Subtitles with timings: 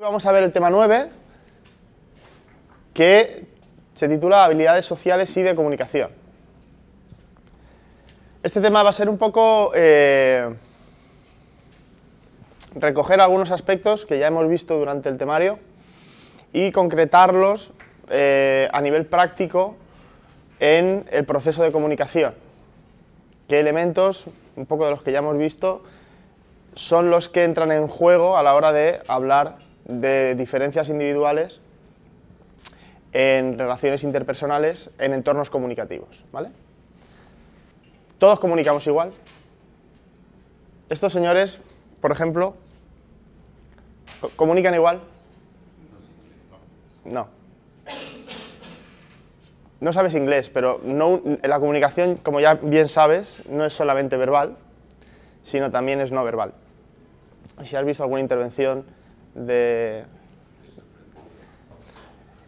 [0.00, 1.10] Vamos a ver el tema 9,
[2.94, 3.46] que
[3.94, 6.10] se titula Habilidades sociales y de comunicación.
[8.44, 10.54] Este tema va a ser un poco eh,
[12.74, 15.58] recoger algunos aspectos que ya hemos visto durante el temario
[16.52, 17.72] y concretarlos
[18.10, 19.76] eh, a nivel práctico
[20.60, 22.34] en el proceso de comunicación.
[23.48, 24.26] ¿Qué elementos,
[24.56, 25.82] un poco de los que ya hemos visto,
[26.74, 31.60] son los que entran en juego a la hora de hablar de diferencias individuales
[33.12, 36.24] en relaciones interpersonales en entornos comunicativos.
[36.30, 36.50] ¿vale?
[38.18, 39.12] Todos comunicamos igual.
[40.88, 41.58] Estos señores,
[42.00, 42.54] por ejemplo,
[44.36, 45.00] ¿comunican igual?
[47.04, 47.28] No.
[49.80, 54.56] No sabes inglés, pero no, la comunicación, como ya bien sabes, no es solamente verbal,
[55.42, 56.52] sino también es no verbal.
[57.62, 58.84] Si has visto alguna intervención
[59.34, 60.04] de...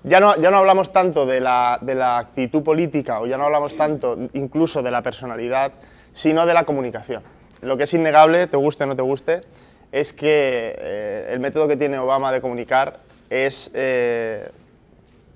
[0.02, 3.44] Ya no, ya no hablamos tanto de la, de la actitud política o ya no
[3.44, 5.72] hablamos tanto incluso de la personalidad,
[6.12, 7.22] sino de la comunicación.
[7.62, 9.42] Lo que es innegable, te guste o no te guste,
[9.92, 14.50] es que eh, el método que tiene Obama de comunicar es, eh,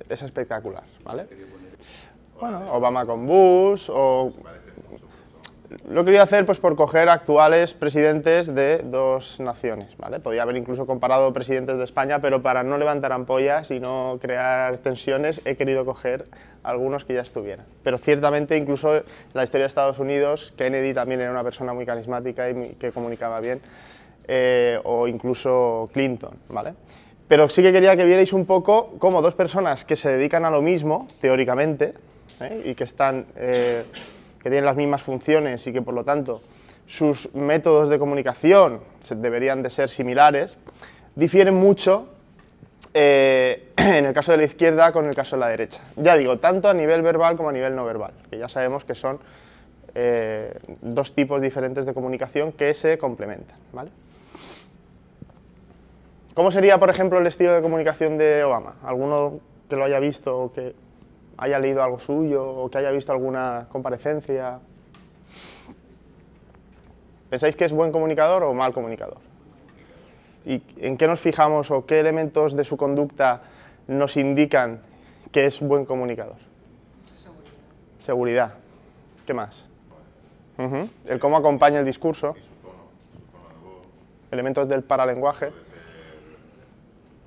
[0.08, 0.84] es espectacular.
[1.02, 1.26] ¿vale?
[2.40, 4.32] Obama con Bush o
[5.88, 9.96] lo quería hacer pues, por coger actuales presidentes de dos naciones.
[9.96, 10.20] ¿vale?
[10.20, 14.78] Podía haber incluso comparado presidentes de España, pero para no levantar ampollas y no crear
[14.78, 16.26] tensiones, he querido coger
[16.62, 17.66] algunos que ya estuvieran.
[17.82, 21.86] Pero ciertamente, incluso en la historia de Estados Unidos, Kennedy también era una persona muy
[21.86, 23.60] carismática y que comunicaba bien,
[24.26, 26.36] eh, o incluso Clinton.
[26.48, 26.74] ¿vale?
[27.28, 30.50] Pero sí que quería que vierais un poco cómo dos personas que se dedican a
[30.50, 31.94] lo mismo, teóricamente,
[32.40, 32.62] ¿eh?
[32.66, 33.26] y que están...
[33.36, 33.84] Eh,
[34.44, 36.42] que tienen las mismas funciones y que por lo tanto
[36.86, 38.80] sus métodos de comunicación
[39.16, 40.58] deberían de ser similares,
[41.14, 42.08] difieren mucho
[42.92, 45.80] eh, en el caso de la izquierda con el caso de la derecha.
[45.96, 48.94] Ya digo, tanto a nivel verbal como a nivel no verbal, que ya sabemos que
[48.94, 49.18] son
[49.94, 53.56] eh, dos tipos diferentes de comunicación que se complementan.
[53.72, 53.90] ¿vale?
[56.34, 58.74] ¿Cómo sería, por ejemplo, el estilo de comunicación de Obama?
[58.84, 59.40] ¿Alguno
[59.70, 60.74] que lo haya visto o que
[61.36, 64.60] haya leído algo suyo o que haya visto alguna comparecencia.
[67.30, 69.18] ¿Pensáis que es buen comunicador o mal comunicador?
[70.44, 73.42] ¿Y en qué nos fijamos o qué elementos de su conducta
[73.88, 74.80] nos indican
[75.32, 76.36] que es buen comunicador?
[77.22, 77.52] Seguridad.
[78.00, 78.54] Seguridad.
[79.26, 79.66] ¿Qué más?
[81.08, 82.34] El cómo acompaña el discurso.
[84.30, 85.50] Elementos del paralenguaje.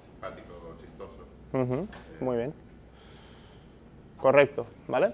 [0.05, 1.87] Simpático, chistoso.
[2.21, 2.66] Muy bien.
[4.17, 5.13] Correcto, ¿vale?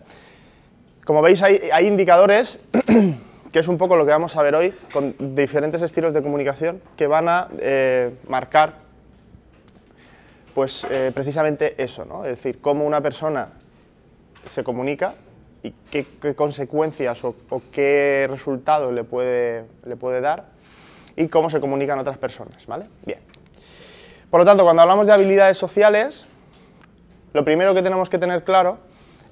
[1.06, 2.59] Como veis, hay, indicadores,
[3.52, 6.81] que es un poco lo que vamos a ver hoy, con diferentes estilos de comunicación
[6.96, 8.84] que van a eh, marcar
[10.53, 12.25] pues eh, precisamente eso, ¿no?
[12.25, 13.50] Es decir, cómo una persona
[14.46, 15.16] se comunica
[15.64, 17.35] y qué, consecuencias o,
[17.72, 20.46] qué resultado le puede, le puede dar
[21.16, 22.85] y cómo se comunican otras personas, ¿vale?
[23.06, 23.20] Bien.
[24.30, 26.25] Por lo tanto, cuando hablamos de habilidades sociales,
[27.34, 28.78] lo primero que tenemos que tener claro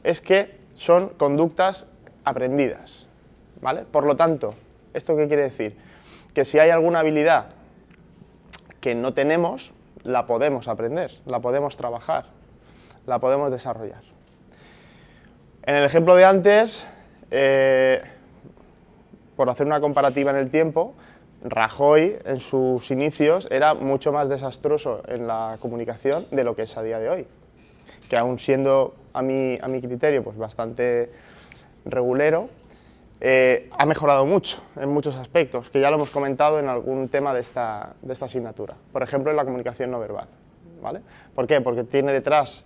[0.03, 1.87] es que son conductas
[2.23, 3.07] aprendidas.
[3.61, 3.83] ¿vale?
[3.83, 4.55] Por lo tanto,
[4.93, 5.77] ¿esto qué quiere decir?
[6.33, 7.47] Que si hay alguna habilidad
[8.79, 9.71] que no tenemos,
[10.03, 12.25] la podemos aprender, la podemos trabajar,
[13.05, 14.01] la podemos desarrollar.
[15.63, 16.85] En el ejemplo de antes,
[17.29, 18.01] eh,
[19.35, 20.95] por hacer una comparativa en el tiempo,
[21.43, 26.77] Rajoy en sus inicios era mucho más desastroso en la comunicación de lo que es
[26.77, 27.27] a día de hoy
[28.11, 31.11] que aún siendo a mi, a mi criterio pues bastante
[31.85, 32.49] regulero,
[33.19, 37.33] eh, ha mejorado mucho en muchos aspectos, que ya lo hemos comentado en algún tema
[37.33, 38.75] de esta, de esta asignatura.
[38.91, 40.27] Por ejemplo, en la comunicación no verbal.
[40.81, 41.01] ¿vale?
[41.35, 41.61] ¿Por qué?
[41.61, 42.63] Porque tiene detrás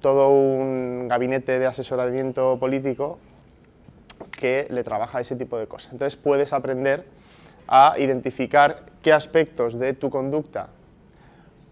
[0.00, 3.18] todo un gabinete de asesoramiento político
[4.30, 5.92] que le trabaja ese tipo de cosas.
[5.92, 7.04] Entonces puedes aprender
[7.66, 10.68] a identificar qué aspectos de tu conducta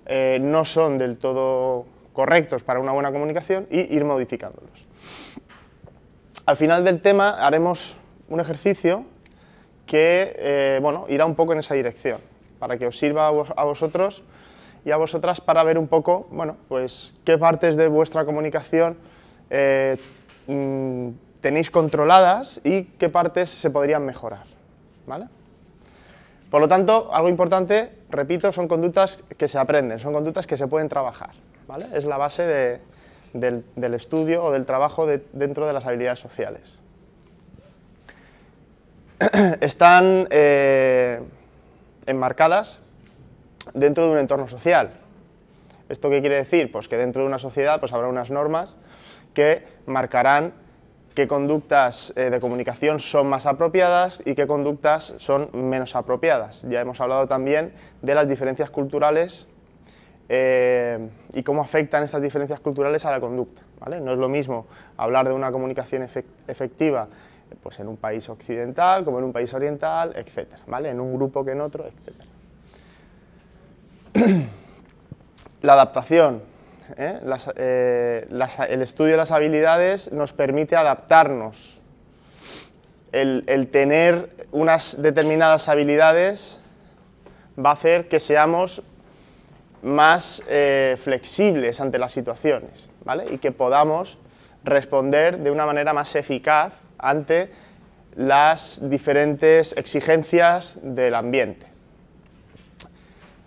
[0.07, 4.87] eh, no son del todo correctos para una buena comunicación y ir modificándolos.
[6.45, 7.97] Al final del tema haremos
[8.29, 9.05] un ejercicio
[9.87, 12.21] que eh, bueno, irá un poco en esa dirección,
[12.59, 14.23] para que os sirva a, vosotros
[14.85, 18.97] y a vosotras para ver un poco bueno, pues, qué partes de vuestra comunicación
[19.51, 19.97] eh,
[20.47, 21.09] mm,
[21.41, 24.45] tenéis controladas y qué partes se podrían mejorar.
[25.07, 25.27] ¿vale?
[26.51, 30.67] Por lo tanto, algo importante, repito, son conductas que se aprenden, son conductas que se
[30.67, 31.31] pueden trabajar.
[31.95, 32.83] Es la base
[33.33, 36.79] del, estudio o del trabajo dentro de las habilidades sociales.
[39.61, 41.21] Están eh,
[42.07, 42.79] enmarcadas
[43.75, 44.91] dentro de un entorno social.
[45.89, 46.73] ¿Esto qué quiere decir?
[46.73, 48.77] Pues que dentro de una sociedad pues habrá unas normas
[49.35, 50.53] que marcarán
[51.15, 56.67] qué conductas eh, de comunicación son más apropiadas y qué conductas son menos apropiadas.
[56.69, 59.47] Ya hemos hablado también de las diferencias culturales
[60.29, 63.63] eh, y cómo afectan estas diferencias culturales a la conducta.
[64.01, 64.67] No es lo mismo
[64.97, 66.03] hablar de una comunicación
[66.47, 67.09] efectiva
[67.63, 70.49] pues en un país occidental como en un país oriental, etc.
[70.67, 70.91] ¿vale?
[70.91, 72.15] En un grupo que en otro, etc.
[75.63, 76.53] La adaptación
[76.97, 77.21] ¿eh?
[77.57, 78.27] Eh,
[78.69, 81.81] el estudio de las habilidades nos permite adaptarnos.
[83.13, 86.59] El, tener unas determinadas habilidades
[87.63, 88.83] va a hacer que seamos
[89.83, 92.89] más eh, flexibles ante las situaciones
[93.31, 94.19] y que podamos
[94.65, 97.51] responder de una manera más eficaz ante
[98.15, 101.67] las diferentes exigencias del ambiente.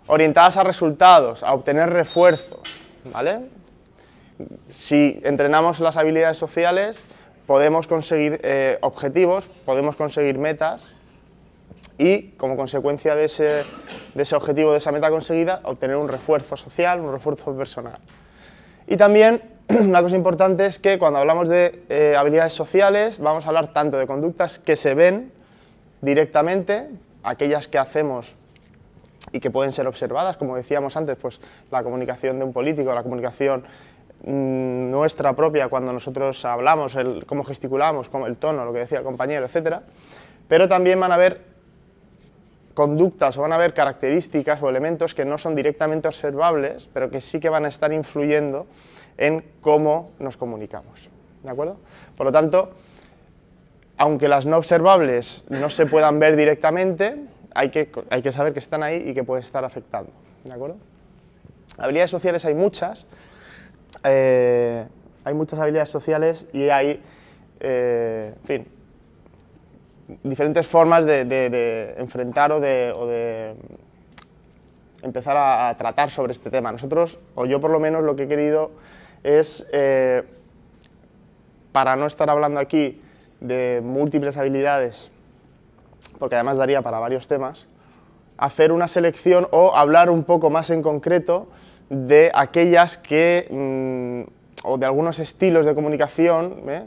[0.08, 2.60] Orientadas a resultados, a obtener refuerzos,
[3.12, 3.40] ¿vale?
[4.68, 7.04] Si entrenamos las habilidades sociales,
[7.46, 10.95] podemos conseguir eh, objetivos, podemos conseguir metas
[11.98, 13.64] y, como consecuencia de ese,
[14.14, 17.98] de ese objetivo, de esa meta conseguida, obtener un refuerzo social, un refuerzo personal.
[18.86, 23.48] Y también una cosa importante es que cuando hablamos de eh, habilidades sociales vamos a
[23.48, 25.32] hablar tanto de conductas que se ven
[26.02, 26.88] directamente,
[27.22, 28.36] aquellas que hacemos
[29.32, 31.40] y que pueden ser observadas, como decíamos antes, pues
[31.70, 33.64] la comunicación de un político, la comunicación
[34.22, 39.04] mm, nuestra propia cuando nosotros hablamos, el, cómo gesticulamos, el tono, lo que decía el
[39.04, 39.78] compañero, etc.
[40.46, 41.55] Pero también van a haber
[42.76, 47.22] conductas o van a haber características o elementos que no son directamente observables, pero que
[47.22, 48.66] sí que van a estar influyendo
[49.16, 51.08] en cómo nos comunicamos.
[51.42, 51.78] ¿De acuerdo?
[52.16, 52.70] Por lo tanto,
[53.96, 57.16] aunque las no observables no se puedan ver directamente,
[57.54, 60.12] hay que, hay que saber que están ahí y que pueden estar afectando.
[60.44, 60.76] ¿De acuerdo?
[61.78, 63.06] Habilidades sociales hay muchas.
[64.04, 64.84] Eh,
[65.24, 67.02] hay muchas habilidades sociales y hay,
[67.60, 68.68] eh, fin,
[70.22, 73.54] diferentes formas de, enfrentar o de,
[75.02, 76.72] empezar a, tratar sobre este tema.
[76.72, 78.70] Nosotros, o yo por lo menos, lo que he querido
[79.22, 80.22] es, eh,
[81.72, 83.00] para no estar hablando aquí
[83.40, 85.10] de múltiples habilidades
[86.18, 87.66] porque además daría para varios temas,
[88.38, 91.48] hacer una selección o hablar un poco más en concreto
[91.88, 96.84] de aquellas que, mm, o de algunos estilos de comunicación, ¿eh?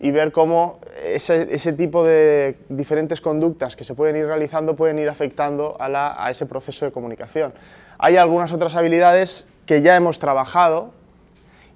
[0.00, 5.10] Y ver cómo ese, tipo de diferentes conductas que se pueden ir realizando pueden ir
[5.10, 7.52] afectando a, ese proceso de comunicación.
[7.98, 10.92] Hay algunas otras habilidades que ya hemos trabajado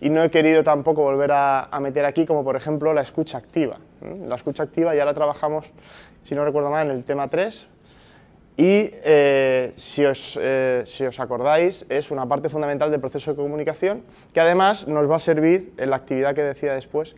[0.01, 3.79] y no he querido tampoco volver a, meter aquí, como por ejemplo la escucha activa.
[4.27, 5.71] La escucha activa ya la trabajamos
[6.25, 7.67] si no recuerdo mal, en el tema 3.
[8.57, 13.37] Y eh, si, os, eh, si, os, acordáis, es una parte fundamental del proceso de
[13.37, 17.17] comunicación que además nos va a servir en la actividad que decía después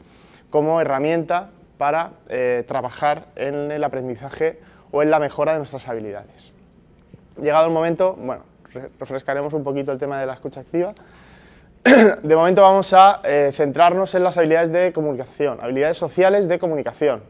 [0.57, 4.59] como herramienta para eh, trabajar en el aprendizaje
[4.91, 6.55] o en la mejora de nuestras habilidades.
[7.39, 8.43] Llegado el momento, bueno,
[8.99, 10.95] refrescaremos un poquito el tema de la escucha activa.
[12.23, 13.21] De momento vamos a
[13.53, 17.21] centrarnos en las habilidades de comunicación, habilidades sociales de comunicación,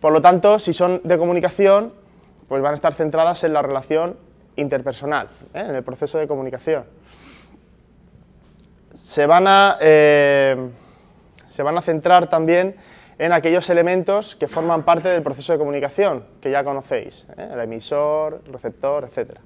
[0.00, 1.92] por lo tanto, si son de comunicación,
[2.46, 4.16] pues van a estar centradas en la relación
[4.56, 5.60] interpersonal, ¿eh?
[5.60, 6.84] en el proceso de comunicación.
[8.94, 10.70] Se van, a, eh,
[11.48, 12.76] se van a centrar también
[13.18, 17.48] en aquellos elementos que forman parte del proceso de comunicación, que ya conocéis, ¿eh?
[17.52, 19.38] el emisor, el receptor, etc.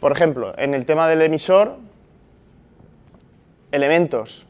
[0.00, 1.76] Por ejemplo, en el tema del emisor,
[3.70, 4.46] elementos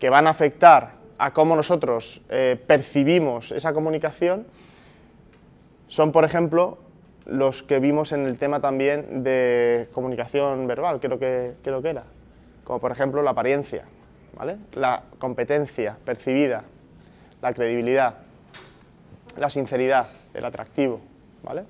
[0.00, 4.46] que van a afectar a cómo nosotros eh, percibimos esa comunicación
[5.88, 6.78] son, por ejemplo,
[7.26, 12.04] los que vimos en el tema también de comunicación verbal, creo que, creo que era,
[12.66, 13.84] como por ejemplo la apariencia,
[14.74, 16.64] la competencia percibida,
[17.40, 18.14] la credibilidad,
[19.36, 21.00] la sinceridad, el atractivo.
[21.44, 21.62] ¿vale?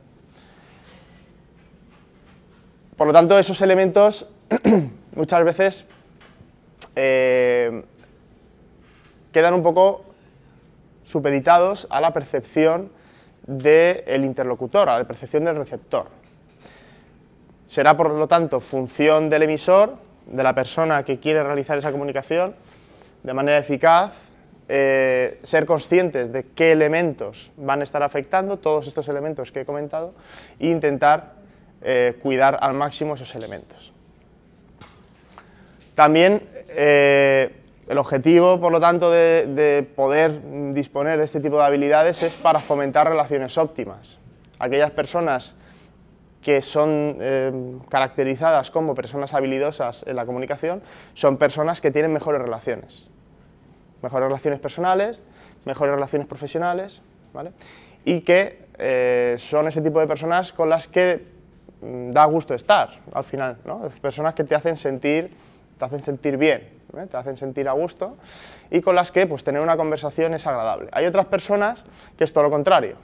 [2.97, 4.27] Por lo tanto, esos elementos
[5.15, 5.85] muchas veces
[6.97, 7.85] eh,
[9.33, 10.03] quedan un poco
[11.05, 12.91] supeditados a la percepción
[13.47, 16.07] del interlocutor, a la percepción del receptor.
[17.67, 22.55] Será, por lo tanto, función del emisor, de la persona que quiere realizar esa comunicación,
[23.23, 24.13] de manera eficaz,
[24.69, 29.65] eh, ser conscientes de qué elementos van a estar afectando, todos estos elementos que he
[29.65, 30.15] comentado,
[30.59, 31.35] e intentar
[31.83, 33.93] eh, cuidar al máximo esos elementos.
[35.95, 37.53] También eh,
[37.89, 40.41] el objetivo, por lo tanto, de, poder
[40.75, 44.19] disponer de este tipo de habilidades es para fomentar relaciones óptimas.
[44.59, 45.55] Aquellas personas
[46.47, 50.81] que son caracterizadas como personas habilidosas en la comunicación
[51.15, 53.11] son personas que tienen mejores relaciones
[54.03, 55.23] mejores relaciones personales,
[55.65, 57.53] mejores relaciones profesionales, ¿vale?
[58.05, 61.27] y que eh, son ese tipo de personas con las que
[61.81, 63.83] mm, da gusto estar al final, ¿no?
[64.01, 65.35] personas que te hacen sentir,
[65.79, 67.07] te hacen sentir bien, ¿eh?
[67.11, 68.17] te hacen sentir a gusto
[68.71, 70.89] y con las que pues, tener una conversación es agradable.
[70.93, 71.85] Hay otras personas
[72.17, 72.97] que es todo lo contrario.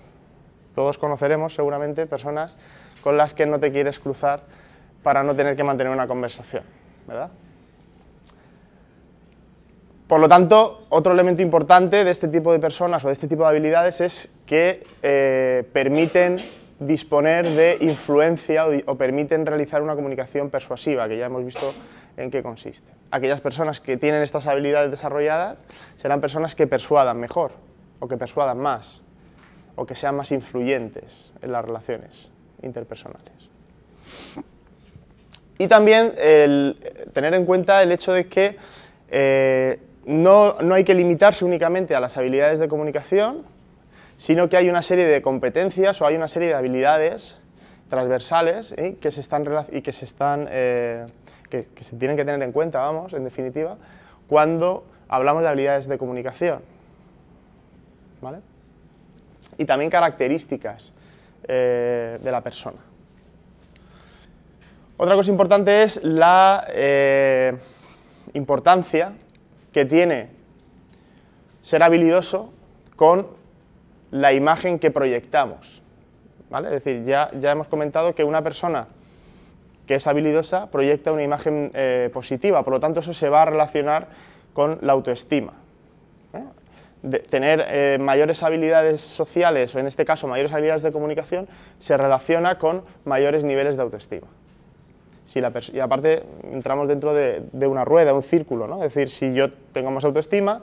[0.75, 2.57] Todos conoceremos seguramente personas
[3.03, 4.45] con las que no te quieres cruzar
[5.03, 6.63] para no tener que mantener una conversación,
[7.07, 7.31] ¿verdad?
[10.07, 13.43] Por lo tanto, otro elemento importante de este tipo de personas o de este tipo
[13.43, 16.39] de habilidades es que eh, permiten
[16.79, 21.73] disponer de influencia o, permiten realizar una comunicación persuasiva, que ya hemos visto
[22.17, 22.93] en qué consiste.
[23.11, 25.59] Aquellas personas que tienen estas habilidades desarrolladas
[25.97, 27.53] serán personas que persuadan mejor
[28.01, 29.01] o que persuadan más
[29.77, 32.32] o que sean más influyentes en las relaciones
[32.63, 33.33] interpersonales.
[35.59, 36.15] Y también
[37.13, 38.57] tener en cuenta el hecho de que
[39.15, 43.45] eh, no, hay que limitarse únicamente a las habilidades de comunicación,
[44.17, 47.37] sino que hay una serie de competencias o hay una serie de habilidades
[47.91, 48.97] transversales ¿eh?
[49.01, 51.07] que se están y que se están eh,
[51.51, 53.77] que, se tienen que tener en cuenta, vamos, en definitiva,
[54.27, 56.63] cuando hablamos de habilidades de comunicación,
[58.23, 58.39] ¿vale?
[59.59, 60.95] Y también características
[61.49, 62.79] eh, de la persona.
[64.97, 66.67] Otra cosa importante es la
[68.35, 69.13] importancia
[69.73, 70.29] que tiene
[71.63, 72.53] ser habilidoso
[72.97, 73.27] con
[74.11, 75.83] la imagen que proyectamos.
[76.51, 76.69] ¿vale?
[76.69, 78.87] Es decir, ya, ya hemos comentado que una persona
[79.87, 83.45] que es habilidosa proyecta una imagen eh, positiva, por lo tanto eso se va a
[83.47, 84.09] relacionar
[84.53, 85.55] con la autoestima.
[86.35, 86.45] ¿eh?
[87.29, 92.59] Tener eh, mayores habilidades sociales, o en este caso mayores habilidades de comunicación, se relaciona
[92.59, 94.29] con mayores niveles de autoestima
[95.35, 98.77] y aparte entramos dentro de, una rueda, un círculo, ¿no?
[98.77, 100.61] es decir, si yo tengo más autoestima,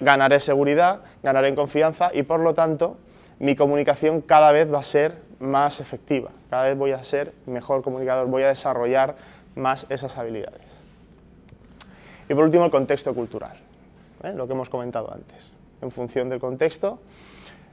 [0.00, 2.98] ganaré seguridad, ganaré en confianza y por lo tanto
[3.38, 7.82] mi comunicación cada vez va a ser más efectiva, cada vez voy a ser mejor
[7.82, 9.16] comunicador, voy a desarrollar
[9.54, 10.80] más esas habilidades.
[12.28, 13.56] Y por último, el contexto cultural,
[14.22, 14.32] ¿eh?
[14.34, 15.52] lo que hemos comentado antes.
[15.82, 17.00] En función del contexto,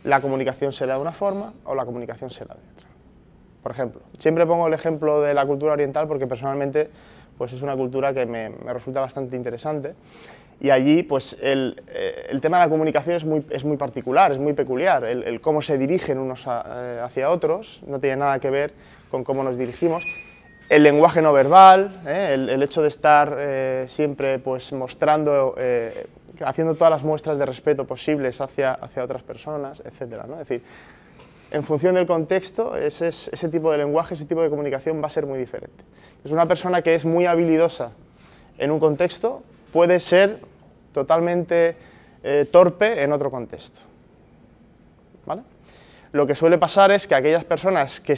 [0.03, 2.93] la comunicación será de una forma o la comunicación será de otra
[3.63, 4.01] por ejemplo.
[4.19, 6.89] Siempre pongo el ejemplo de la cultura oriental porque personalmente
[7.37, 9.95] pues es una cultura que me, resulta bastante interesante
[10.59, 14.37] y allí pues el, eh, tema de la comunicación es muy, es muy particular, es
[14.37, 18.73] muy peculiar, el, cómo se dirigen unos eh, hacia otros no tiene nada que ver
[19.09, 20.03] con cómo nos dirigimos.
[20.69, 23.37] El lenguaje no verbal, eh, el, hecho de estar
[23.87, 25.55] siempre pues mostrando,
[26.41, 30.23] haciendo todas las muestras de respeto posibles hacia, hacia otras personas, etc.
[30.27, 30.33] ¿no?
[30.33, 30.63] Es decir,
[31.53, 33.11] en función del contexto, ese,
[33.49, 35.83] tipo de lenguaje, ese tipo de comunicación va a ser muy diferente.
[36.25, 37.91] Es una persona que es muy habilidosa
[38.57, 40.39] en un contexto puede ser
[40.93, 41.75] totalmente
[42.23, 43.81] eh, torpe en otro contexto.
[45.27, 45.43] ¿Vale?
[46.11, 48.17] Lo que suele pasar es que aquellas personas que,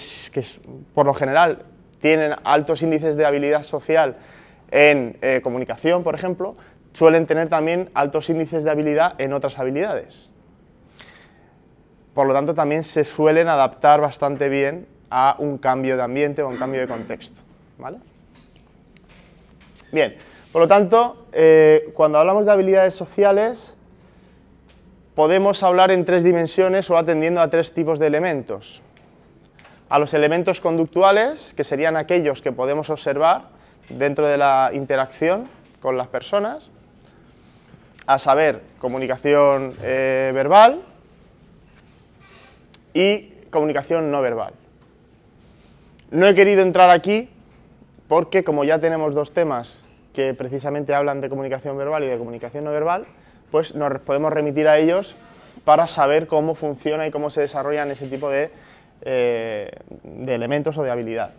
[0.93, 1.63] por lo general
[1.99, 4.15] tienen altos índices de habilidad social
[4.71, 6.55] en eh, comunicación, por ejemplo,
[6.95, 10.31] suelen tener también altos índices de habilidad en otras habilidades
[12.15, 16.47] por lo tanto también se suelen adaptar bastante bien a un cambio de ambiente o
[16.47, 17.41] un cambio de contexto.
[17.77, 17.97] ¿vale?
[19.91, 20.15] Bien,
[20.53, 23.73] por lo tanto, eh, cuando hablamos de habilidades sociales,
[25.13, 28.81] podemos hablar en tres dimensiones o atendiendo a tres tipos de elementos.
[29.89, 33.49] A los elementos conductuales, que serían aquellos que podemos observar
[33.89, 35.49] dentro de la interacción
[35.81, 36.69] con las personas,
[38.05, 40.81] a saber, comunicación eh, verbal,
[42.93, 44.53] y comunicación no verbal.
[46.11, 47.29] No he querido entrar aquí
[48.07, 49.83] porque como ya tenemos dos temas
[50.13, 53.05] que precisamente hablan de comunicación verbal y de comunicación no verbal,
[53.51, 55.15] pues nos podemos remitir a ellos
[55.65, 58.51] para saber cómo funciona y cómo se desarrollan ese tipo de,
[59.01, 59.71] eh,
[60.27, 61.31] elementos o de habilidad.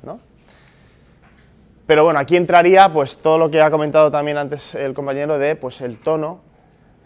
[1.87, 5.57] Pero bueno, aquí entraría pues todo lo que ha comentado también antes el compañero de
[5.57, 6.41] pues, el tono,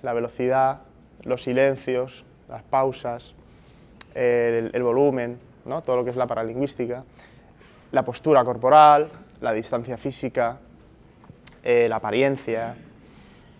[0.02, 0.80] la velocidad,
[1.22, 3.34] los silencios, las pausas,
[4.14, 5.82] el, volumen, ¿no?
[5.82, 7.04] todo lo que es la paralingüística,
[7.92, 9.08] la postura corporal,
[9.40, 10.58] la distancia física,
[11.62, 12.74] eh, la apariencia,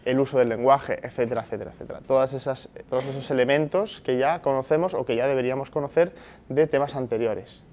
[0.04, 2.00] el uso del lenguaje, etcétera, etcétera, etcétera.
[2.06, 6.12] Todas esas, todos esos elementos que ya conocemos o que ya deberíamos conocer
[6.48, 7.64] de temas anteriores.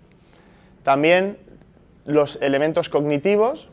[0.83, 1.37] También
[2.05, 3.69] los elementos cognitivos,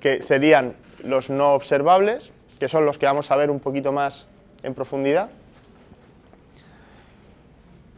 [0.00, 4.26] que serían los no observables, que son los que vamos a ver un poquito más
[4.62, 5.28] en profundidad.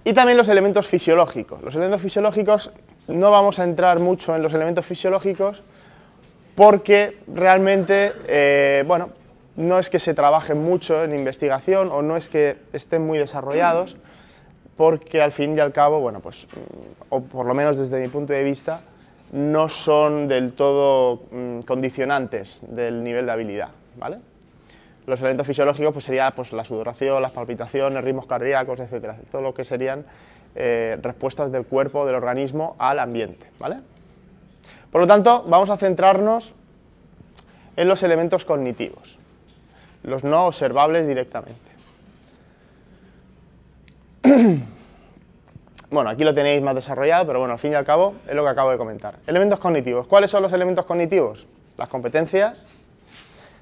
[0.05, 1.63] Y también los elementos fisiológicos.
[1.63, 2.71] Los elementos fisiológicos,
[3.09, 5.63] no vamos a entrar mucho en los elementos fisiológicos
[6.55, 9.11] porque realmente, eh, bueno,
[9.57, 13.97] no es que se trabaje mucho en investigación o no es que estén muy desarrollados,
[14.77, 16.47] porque al fin y al cabo, bueno, pues,
[17.11, 18.81] o por lo menos desde mi punto de vista,
[19.33, 24.19] no son del todo mm, condicionantes del nivel de habilidad, ¿vale?
[25.09, 29.65] Los elementos fisiológicos pues pues, la sudoración, las palpitaciones, ritmos cardíacos, etcétera, todo lo que
[29.65, 30.05] serían
[30.55, 33.79] eh, respuestas del cuerpo, del organismo al ambiente, ¿vale?
[34.93, 36.53] Por lo tanto, vamos a centrarnos
[37.77, 39.17] en los elementos cognitivos,
[40.03, 41.73] los no observables directamente.
[45.91, 48.45] Bueno, aquí lo tenéis más desarrollado, pero bueno, al fin y al cabo es lo
[48.45, 49.15] que acabo de comentar.
[49.27, 50.07] Elementos cognitivos.
[50.07, 51.47] ¿Cuáles son los elementos cognitivos?
[51.79, 52.67] Las competencias,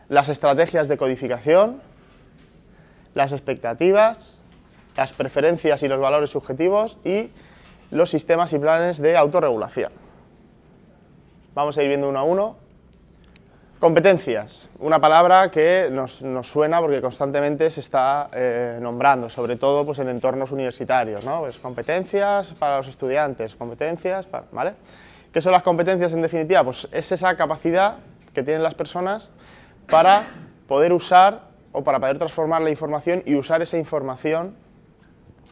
[0.09, 1.81] las estrategias de codificación,
[3.15, 4.35] las expectativas,
[4.97, 7.31] las preferencias y los valores subjetivos y
[7.91, 9.93] los sistemas y planes de autorregulación.
[11.55, 12.57] Vamos a ir viendo uno a uno.
[13.79, 19.99] Competencias, una palabra que nos, suena porque constantemente se está eh, nombrando, sobre todo pues,
[19.99, 21.41] en entornos universitarios, ¿no?
[21.41, 24.75] Pues competencias para los estudiantes, competencias, para, ¿vale?
[25.31, 26.65] ¿Qué son las competencias en definitiva?
[26.65, 27.97] Pues es esa capacidad
[28.33, 29.29] que tienen las personas
[29.89, 30.25] para
[30.67, 34.55] poder usar o para poder transformar la información y usar esa información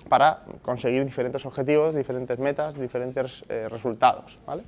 [0.08, 4.38] para conseguir diferentes objetivos, diferentes metas, diferentes eh, resultados.
[4.46, 4.64] ¿vale?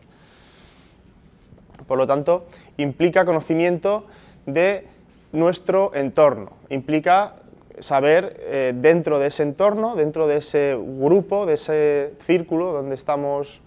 [1.87, 2.47] Por lo tanto,
[2.77, 4.07] implica conocimiento
[4.47, 4.87] de
[5.33, 7.35] nuestro entorno, implica
[7.81, 13.61] saber eh, dentro de ese entorno, dentro de ese grupo, de ese círculo donde estamos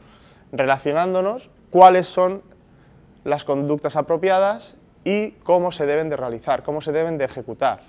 [0.52, 2.42] relacionándonos, cuáles son
[3.24, 7.82] las conductas apropiadas y cómo se deben de realizar, cómo se deben de ejecutar.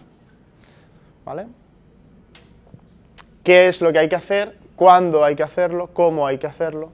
[1.24, 1.46] ¿Vale?
[3.44, 4.56] ¿Qué es lo que hay que hacer?
[4.76, 5.90] ¿Cuándo hay que hacerlo?
[5.92, 6.90] ¿Cómo hay que hacerlo?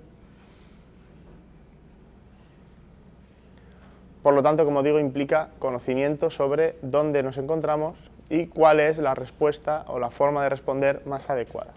[4.23, 7.97] Por lo tanto, como digo, implica conocimiento sobre dónde nos encontramos
[8.29, 11.71] y cuál es la respuesta o la forma de responder más adecuada.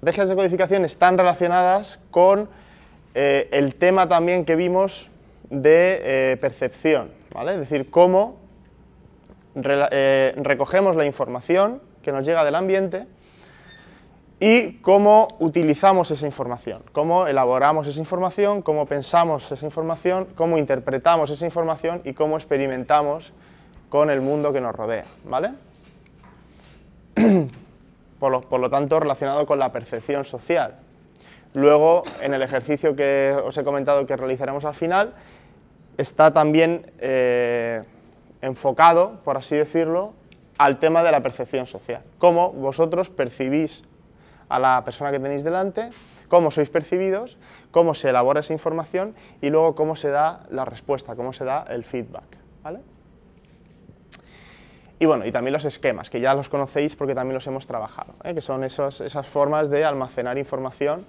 [0.00, 2.48] Las estrategias de codificación están relacionadas con
[3.14, 5.08] eh, el tema también que vimos
[5.52, 6.00] de
[6.32, 7.52] eh, percepción, ¿vale?
[7.52, 8.38] es decir, cómo
[9.54, 13.06] eh, recogemos la información que nos llega del ambiente
[14.40, 21.28] y cómo utilizamos esa información, cómo elaboramos esa información, cómo pensamos esa información, cómo interpretamos
[21.28, 23.34] esa información y cómo experimentamos
[23.90, 25.04] con el mundo que nos rodea.
[25.24, 25.52] ¿vale?
[28.18, 30.76] Por lo, por lo tanto, relacionado con la percepción social.
[31.54, 35.14] Luego, en el ejercicio que os he comentado que realizaremos al final,
[35.96, 37.82] está también eh,
[38.40, 40.14] enfocado, por así decirlo,
[40.58, 42.02] al tema de la percepción social.
[42.18, 43.84] Cómo vosotros percibís
[44.48, 45.90] a la persona que tenéis delante,
[46.28, 47.38] cómo sois percibidos,
[47.70, 51.64] cómo se elabora esa información y luego cómo se da la respuesta, cómo se da
[51.68, 52.38] el feedback.
[52.62, 52.80] ¿vale?
[54.98, 58.14] Y bueno, y también los esquemas, que ya los conocéis porque también los hemos trabajado,
[58.22, 58.34] ¿eh?
[58.34, 61.06] que son esos, esas formas de almacenar información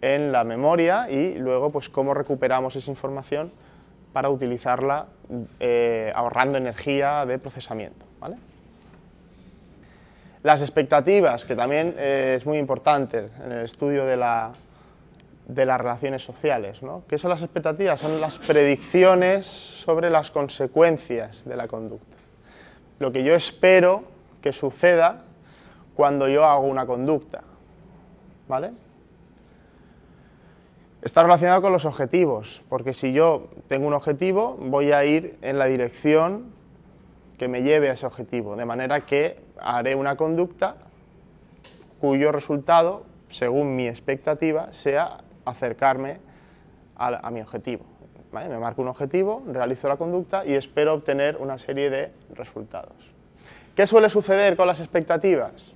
[0.00, 3.52] en la memoria y luego pues cómo recuperamos esa información
[4.16, 5.08] para utilizarla
[5.60, 8.06] eh, ahorrando energía de procesamiento.
[8.18, 8.36] ¿vale?
[10.42, 14.54] Las expectativas, que también eh, es muy importante en el estudio de, la,
[15.46, 16.82] de las relaciones sociales.
[16.82, 17.02] ¿no?
[17.06, 18.00] ¿Qué son las expectativas?
[18.00, 22.16] Son las predicciones sobre las consecuencias de la conducta.
[22.98, 24.04] Lo que yo espero
[24.40, 25.24] que suceda
[25.94, 27.42] cuando yo hago una conducta.
[28.48, 28.72] ¿Vale?
[31.06, 35.56] Está relacionado con los objetivos, porque si yo tengo un objetivo, voy a ir en
[35.56, 36.46] la dirección
[37.38, 40.78] que me lleve a ese objetivo, de manera que haré una conducta
[42.00, 46.18] cuyo resultado, según mi expectativa, sea acercarme
[46.96, 47.84] a, mi objetivo.
[48.32, 53.12] Me marco un objetivo, realizo la conducta y espero obtener una serie de resultados.
[53.76, 55.72] ¿Qué suele suceder con las expectativas?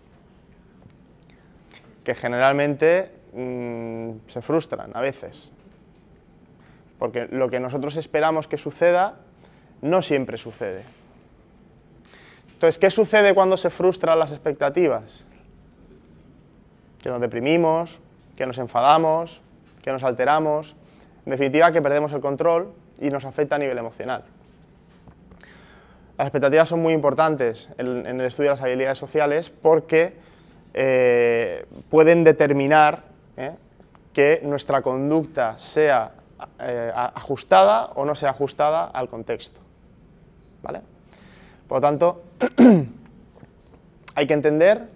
[2.03, 5.51] Que generalmente mm, se frustran a veces.
[6.99, 9.17] Porque lo que nosotros esperamos que suceda
[9.81, 10.85] no siempre sucede.
[12.53, 15.25] Entonces, ¿qué sucede cuando se frustran las expectativas?
[17.03, 17.99] Que nos deprimimos,
[18.37, 19.41] que nos enfadamos,
[19.83, 20.77] que nos alteramos,
[21.25, 24.25] en definitiva que perdemos el control y nos afecta a nivel emocional.
[26.19, 30.13] Las expectativas son muy importantes en, el estudio de las habilidades sociales porque
[30.75, 33.05] eh, pueden determinar
[33.41, 33.53] ¿eh?
[34.13, 36.13] que nuestra conducta sea
[36.59, 39.61] eh, ajustada o no sea ajustada al contexto.
[40.63, 40.81] ¿Vale?
[41.69, 42.23] Por lo tanto,
[44.15, 44.89] hay que entender,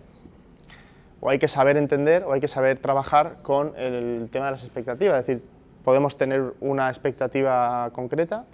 [1.20, 4.64] o hay que saber entender, o hay que saber trabajar con el tema de las
[4.64, 5.20] expectativas.
[5.20, 5.44] Es decir,
[5.84, 8.44] podemos tener una expectativa concreta,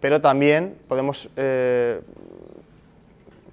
[0.00, 2.00] pero también podemos eh,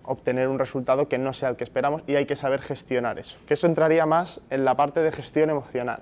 [0.08, 3.38] obtener un resultado que no sea el que esperamos y hay que saber gestionar eso.
[3.46, 6.00] Que eso entraría más en la parte de gestión emocional.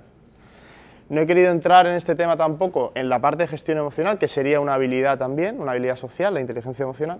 [1.07, 4.27] No he querido entrar en este tema tampoco en la parte de gestión emocional, que
[4.27, 7.19] sería una habilidad también, una habilidad social, la inteligencia emocional,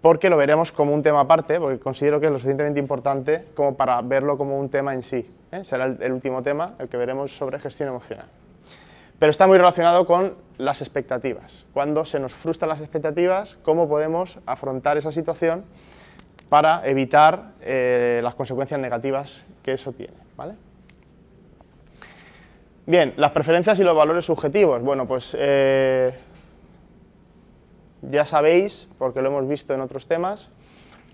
[0.00, 3.76] porque lo veremos como un tema aparte, porque considero que es lo suficientemente importante como
[3.76, 5.30] para verlo como un tema en sí.
[5.52, 5.62] ¿eh?
[5.62, 8.26] Será el, último tema, el que veremos sobre gestión emocional.
[9.18, 11.66] Pero está muy relacionado con las expectativas.
[11.72, 15.64] Cuando se nos frustran las expectativas, cómo podemos afrontar esa situación
[16.48, 20.14] para evitar eh, las consecuencias negativas que eso tiene.
[20.36, 20.54] ¿vale?
[22.86, 24.82] Bien, las preferencias y los valores subjetivos.
[24.82, 26.14] Bueno, pues eh,
[28.02, 30.50] ya sabéis, porque lo hemos visto en otros temas,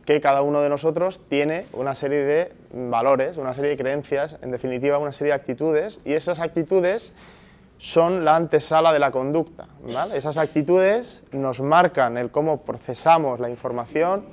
[0.05, 4.51] que cada uno de nosotros tiene una serie de valores, una serie de creencias, en
[4.51, 7.13] definitiva una serie de actitudes, y esas actitudes
[7.79, 9.69] son la antesala de la conducta.
[10.13, 14.25] Esas actitudes nos marcan el cómo procesamos la información,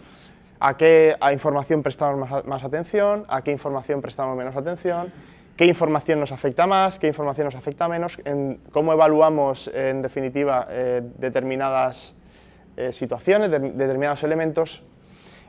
[0.59, 5.11] a qué información prestamos más, atención, a qué información prestamos menos atención,
[5.55, 10.67] qué información nos afecta más, qué información nos afecta menos, en cómo evaluamos en definitiva
[10.69, 12.15] eh, determinadas
[12.75, 14.83] eh, situaciones, determinados elementos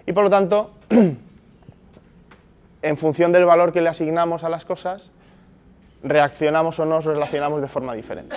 [0.09, 0.71] y por lo tanto,
[2.83, 5.11] en función del valor que le asignamos a las cosas,
[6.03, 8.35] reaccionamos o nos relacionamos de forma diferente.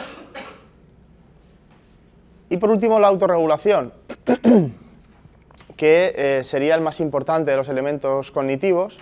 [2.49, 3.93] Y por último, la autorregulación,
[5.81, 8.99] que eh, sería el más importante de los elementos cognitivos,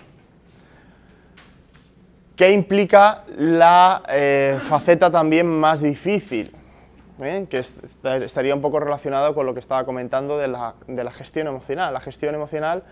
[2.34, 6.56] que implica la eh, faceta también más difícil,
[7.20, 7.46] ¿eh?
[7.50, 11.48] que estaría un poco relacionado con lo que estaba comentando de la, de la, gestión
[11.48, 11.92] emocional.
[11.92, 12.82] La gestión emocional,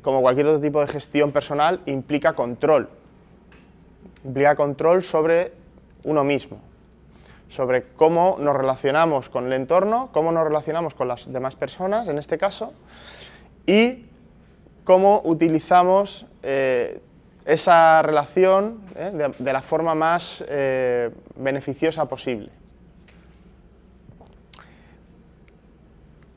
[0.00, 2.88] como cualquier otro tipo de gestión personal, implica control.
[4.24, 5.52] Implica control sobre
[6.04, 6.60] uno mismo,
[7.48, 12.18] sobre cómo nos relacionamos con el entorno, cómo nos relacionamos con las demás personas, en
[12.18, 12.72] este caso,
[13.66, 14.06] y
[14.84, 17.00] cómo utilizamos eh,
[17.44, 19.30] esa relación ¿eh?
[19.38, 22.50] de, la forma más eh, beneficiosa posible.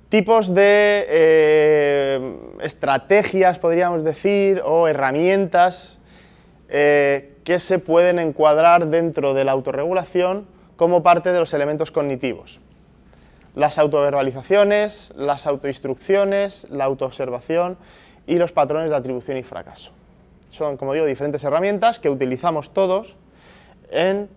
[0.10, 1.06] Tipos de
[2.62, 6.00] estrategias, podríamos decir, o herramientas
[6.68, 10.48] que se pueden encuadrar dentro de la autorregulación
[10.80, 12.62] como parte de los elementos cognitivos.
[13.54, 17.78] Las autoverbalizaciones, las autoinstrucciones, la autoobservación
[18.26, 19.92] y los patrones de atribución y fracaso.
[20.48, 23.18] Son, como digo, diferentes herramientas que utilizamos todos
[23.92, 24.30] en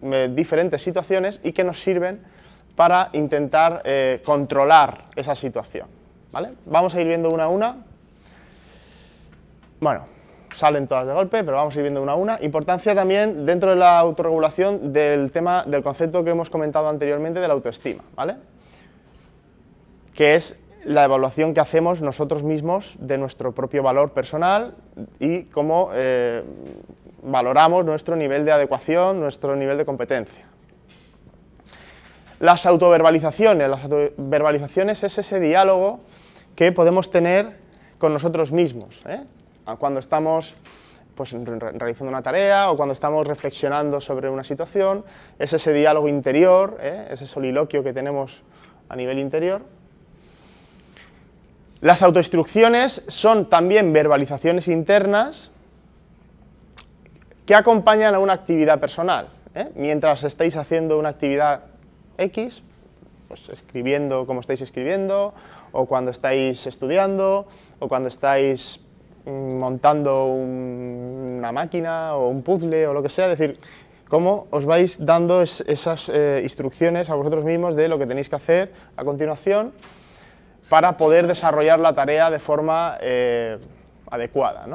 [0.00, 2.22] eh, diferentes situaciones y que nos sirven
[2.76, 5.86] para intentar eh, controlar esa situación.
[6.32, 6.54] ¿vale?
[6.64, 7.76] Vamos a ir viendo una a una.
[9.80, 10.06] Bueno,
[10.54, 12.38] salen todas de golpe, pero vamos a ir viendo una a una.
[12.40, 17.48] Importancia también dentro de la autorregulación del tema, del concepto que hemos comentado anteriormente de
[17.48, 18.36] la autoestima, ¿vale?
[20.14, 24.74] Que es la evaluación que hacemos nosotros mismos de nuestro propio valor personal
[25.18, 26.42] y cómo eh,
[27.22, 30.44] valoramos nuestro nivel de adecuación, nuestro nivel de competencia.
[32.40, 33.68] Las autoverbalizaciones.
[33.70, 36.00] Las autoverbalizaciones es ese diálogo
[36.54, 37.56] que podemos tener
[37.98, 39.02] con nosotros mismos.
[39.06, 39.22] ¿eh?
[39.78, 40.56] Cuando estamos
[41.14, 45.04] pues, realizando una tarea o cuando estamos reflexionando sobre una situación,
[45.38, 47.08] es ese diálogo interior, ¿eh?
[47.10, 48.42] ese soliloquio que tenemos
[48.88, 49.62] a nivel interior
[51.84, 55.50] las autoinstrucciones son también verbalizaciones internas
[57.44, 59.28] que acompañan a una actividad personal.
[59.54, 59.68] ¿eh?
[59.74, 61.64] Mientras estáis haciendo una actividad
[62.16, 62.62] X,
[63.28, 65.34] pues escribiendo como estáis escribiendo,
[65.72, 67.46] o cuando estáis estudiando,
[67.80, 68.80] o cuando estáis
[69.24, 73.58] mm, montando una máquina o un puzzle o lo que sea, es decir,
[74.08, 78.36] cómo os vais dando esas eh, instrucciones a vosotros mismos de lo que tenéis que
[78.36, 79.72] hacer a continuación
[80.68, 83.58] para poder desarrollar la tarea de forma eh,
[84.10, 84.66] adecuada.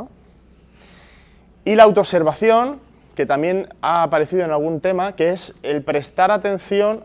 [1.65, 2.79] Y la autoobservación,
[3.15, 7.03] que también ha aparecido en algún tema, que es el prestar atención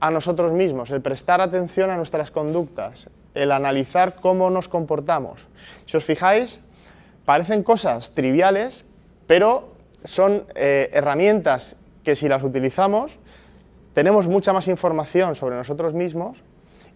[0.00, 5.40] a nosotros mismos, el prestar atención a nuestras conductas, el analizar cómo nos comportamos.
[5.86, 6.60] Si os fijáis,
[7.24, 8.84] parecen cosas triviales,
[9.26, 9.72] pero
[10.04, 13.18] son eh, herramientas que si las utilizamos,
[13.94, 16.38] tenemos mucha más información sobre nosotros mismos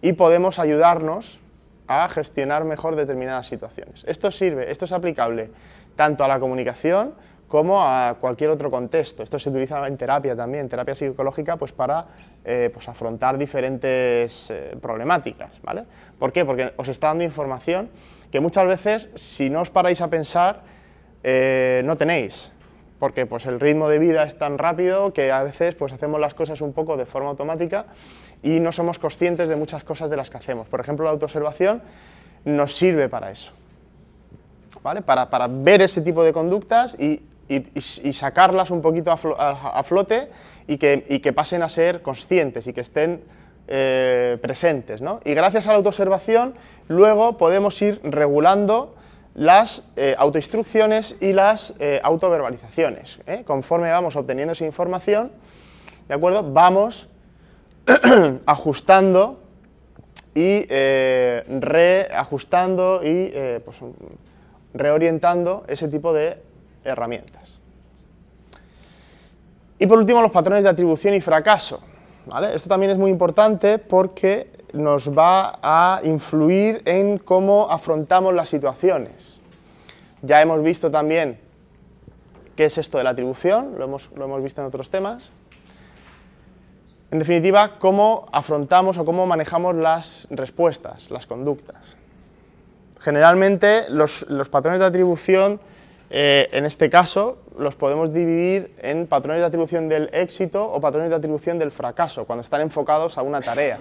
[0.01, 1.39] y podemos ayudarnos
[1.87, 4.03] a gestionar mejor determinadas situaciones.
[4.07, 5.51] Esto sirve, esto es aplicable
[5.95, 7.13] tanto a la comunicación
[7.51, 9.23] como a cualquier otro contexto.
[9.23, 12.05] Esto se utiliza en terapia también, terapia psicológica, pues para
[12.45, 15.61] eh, pues afrontar diferentes eh, problemáticas.
[15.61, 15.83] ¿vale?
[16.17, 16.45] ¿Por qué?
[16.45, 17.89] Porque os está dando información
[18.31, 20.61] que muchas veces, si no os paráis a pensar,
[21.23, 22.53] eh, no tenéis.
[22.99, 26.33] Porque pues, el ritmo de vida es tan rápido que a veces pues, hacemos las
[26.33, 27.87] cosas un poco de forma automática
[28.41, 30.69] y no somos conscientes de muchas cosas de las que hacemos.
[30.69, 31.81] Por ejemplo, la autoobservación
[32.45, 33.51] nos sirve para eso.
[34.81, 35.01] ¿Vale?
[35.01, 40.29] Para, para ver ese tipo de conductas y y, sacarlas un poquito a, flote
[40.67, 43.21] y que, pasen a ser conscientes y que estén
[43.67, 45.01] eh, presentes.
[45.25, 46.55] Y gracias a la autoobservación,
[46.87, 48.95] luego podemos ir regulando
[49.33, 53.19] las eh, autoinstrucciones y las eh, autoverbalizaciones.
[53.45, 55.31] Conforme vamos obteniendo esa información,
[56.07, 56.43] ¿de acuerdo?
[56.51, 57.07] vamos
[58.45, 59.39] ajustando
[60.33, 60.65] y
[61.49, 63.33] reajustando y
[63.65, 63.77] pues,
[64.73, 66.37] reorientando ese tipo de
[66.83, 67.59] herramientas.
[69.79, 71.81] Y por último, los patrones de atribución y fracaso.
[72.53, 79.41] Esto también es muy importante porque nos va a influir en cómo afrontamos las situaciones.
[80.21, 81.39] Ya hemos visto también
[82.55, 85.31] qué es esto de la atribución, lo hemos, lo hemos visto en otros temas.
[87.09, 91.97] En definitiva, cómo afrontamos o cómo manejamos las respuestas, las conductas.
[92.99, 95.59] Generalmente los, los patrones de atribución
[96.13, 101.09] eh, en este caso, los podemos dividir en patrones de atribución del éxito o patrones
[101.09, 103.79] de atribución del fracaso, cuando están enfocados a una tarea.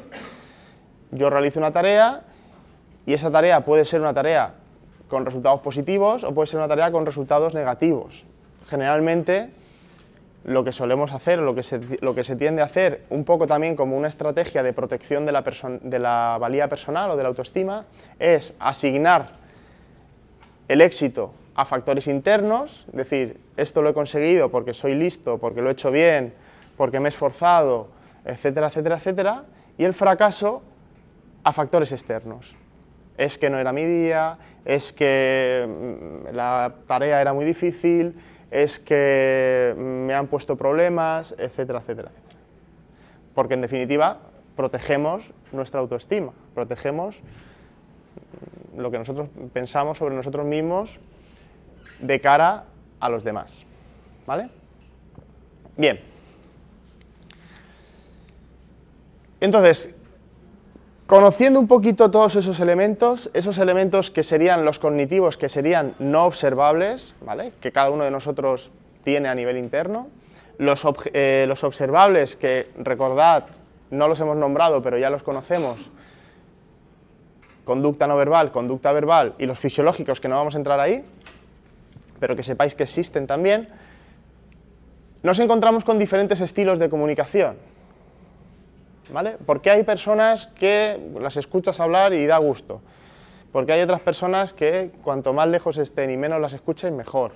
[1.11, 2.23] Yo realizo una tarea
[3.05, 4.55] y esa tarea puede ser una tarea
[5.09, 8.25] con resultados positivos o puede ser una tarea con resultados negativos.
[8.69, 9.51] Generalmente,
[10.45, 13.49] lo que solemos hacer, lo que se, lo que se tiende a hacer, un poco
[13.49, 15.43] también como una estrategia de protección de la,
[15.83, 17.87] de la valía personal o de la autoestima,
[18.21, 19.31] es asignar
[20.69, 25.61] el éxito a factores internos, es decir, esto lo he conseguido porque soy listo, porque
[25.61, 26.33] lo he hecho bien,
[26.79, 27.89] porque me he esforzado,
[28.25, 29.45] etcétera, etcétera, etcétera,
[29.77, 30.63] y el fracaso
[31.45, 32.55] a factores externos.
[33.19, 38.15] Es que no era mi día, es que mm, la tarea era muy difícil,
[38.51, 42.11] es que me han puesto problemas, etcétera, etcétera, etcétera.
[43.35, 44.17] Porque en definitiva
[44.57, 47.21] protegemos nuestra autoestima, protegemos
[48.75, 50.99] lo que nosotros pensamos sobre nosotros mismos
[52.01, 52.65] de cara
[52.99, 53.65] a los demás.
[54.27, 54.51] ¿Vale?
[55.77, 56.01] Bien.
[59.41, 59.95] Entonces,
[61.07, 66.27] conociendo un poquito todos esos elementos, esos elementos que serían los cognitivos, que serían no
[66.27, 67.53] observables, ¿vale?
[67.61, 68.71] que cada uno de nosotros
[69.03, 70.09] tiene a nivel interno,
[70.59, 73.47] los, eh, los observables que, recordad,
[73.91, 75.91] no los hemos nombrado, pero ya los conocemos,
[77.65, 81.05] conducta no verbal, conducta verbal y los fisiológicos que no vamos a entrar ahí,
[82.21, 83.69] pero que sepáis que existen también,
[85.23, 87.57] nos encontramos con diferentes estilos de comunicación.
[89.13, 89.37] ¿Vale?
[89.45, 92.81] Porque hay personas que las escuchas hablar y da gusto.
[93.53, 97.33] Porque hay otras personas que cuanto más lejos estén y menos las escuchen, mejor.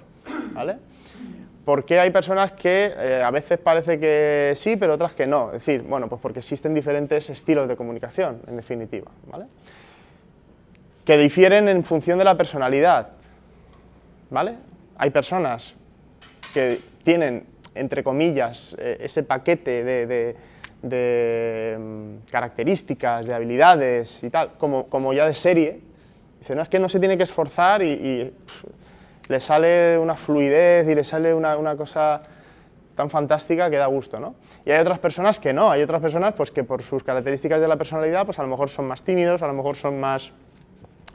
[0.52, 0.76] ¿Vale?
[1.64, 5.46] Porque hay personas que eh, a veces parece que sí, pero otras que no.
[5.46, 9.10] Es decir, bueno, pues porque existen diferentes estilos de comunicación, en definitiva.
[9.26, 9.46] ¿vale?
[11.04, 13.08] Que difieren en función de la personalidad.
[14.30, 14.56] ¿Vale?
[14.96, 15.74] Hay personas
[16.52, 19.84] que tienen, entre comillas, eh, ese paquete
[20.82, 25.80] de, mm, características, de habilidades y tal, como, ya de serie.
[26.38, 28.32] Dice, no, es que no se tiene que esforzar y,
[29.26, 32.22] le sale una fluidez y le sale una, una, cosa
[32.94, 34.34] tan fantástica que da gusto, ¿no?
[34.66, 37.66] Y hay otras personas que no, hay otras personas pues que por sus características de
[37.66, 40.30] la personalidad pues a lo mejor son más tímidos, a lo mejor son más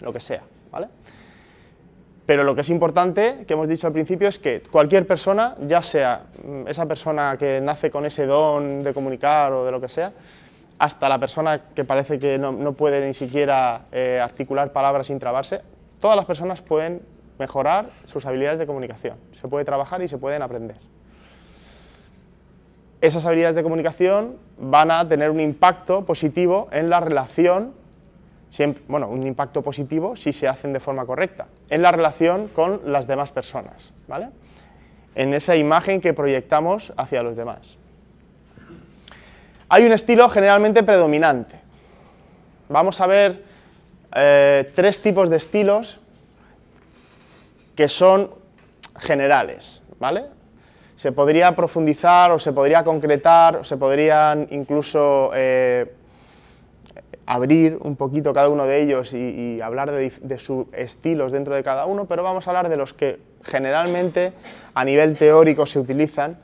[0.02, 0.88] lo que sea, ¿vale?
[2.30, 5.82] Pero lo que es importante, que hemos dicho al principio, es que cualquier persona, ya
[5.82, 9.90] sea mm, esa persona que nace con ese don de comunicar o de lo que
[9.90, 10.14] sea,
[10.78, 15.62] hasta la persona que parece que no, puede ni siquiera eh, articular palabras sin trabarse,
[16.00, 17.02] todas las personas pueden
[17.40, 19.18] mejorar sus habilidades de comunicación.
[19.42, 20.78] Se puede trabajar y se pueden aprender.
[23.02, 27.74] Esas habilidades de comunicación van a tener un impacto positivo en la relación
[28.88, 33.08] bueno, un impacto positivo si se hacen de forma correcta, en la relación con las
[33.08, 34.30] demás personas, ¿vale?
[35.16, 37.78] En esa imagen que proyectamos hacia los demás.
[39.70, 41.60] Hay un estilo generalmente predominante.
[42.70, 43.44] Vamos a ver
[44.16, 46.00] eh, tres tipos de estilos
[47.76, 48.32] que son
[48.98, 50.26] generales, ¿vale?
[50.96, 55.94] Se podría profundizar o se podría concretar o se podrían incluso eh,
[57.30, 61.86] abrir un poquito cada uno de ellos y, hablar de, sus estilos dentro de cada
[61.86, 64.34] uno, pero vamos a hablar de los que generalmente
[64.74, 66.40] a nivel teórico se utilizan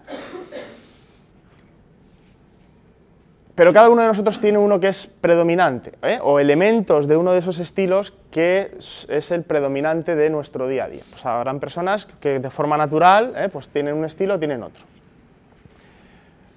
[3.55, 6.19] Pero cada uno de nosotros tiene uno que es predominante, ¿eh?
[6.21, 8.75] o elementos de uno de esos estilos que
[9.07, 11.03] es el predominante de nuestro día a día.
[11.09, 13.47] Pues habrán personas que de forma natural ¿eh?
[13.47, 14.83] pues tienen un estilo, tienen otro.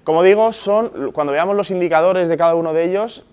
[0.03, 3.23] Como digo, son, cuando veamos los indicadores de cada uno de ellos,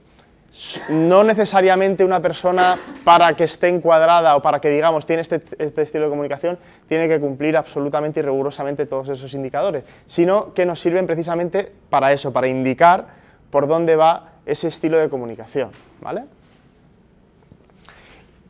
[0.88, 5.82] no necesariamente una persona para que esté encuadrada o para que digamos tiene este, este,
[5.82, 10.80] estilo de comunicación tiene que cumplir absolutamente y rigurosamente todos esos indicadores, sino que nos
[10.80, 13.06] sirven precisamente para eso, para indicar
[13.50, 16.24] por dónde va ese estilo de comunicación, ¿vale?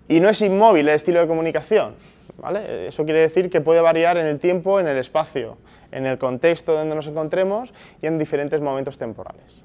[0.09, 1.95] Y no es inmóvil el estilo de comunicación,
[2.39, 2.87] ¿vale?
[2.87, 5.59] Eso quiere decir que puede variar en el tiempo, en el espacio,
[5.91, 9.65] en el contexto donde nos encontremos y en diferentes momentos temporales.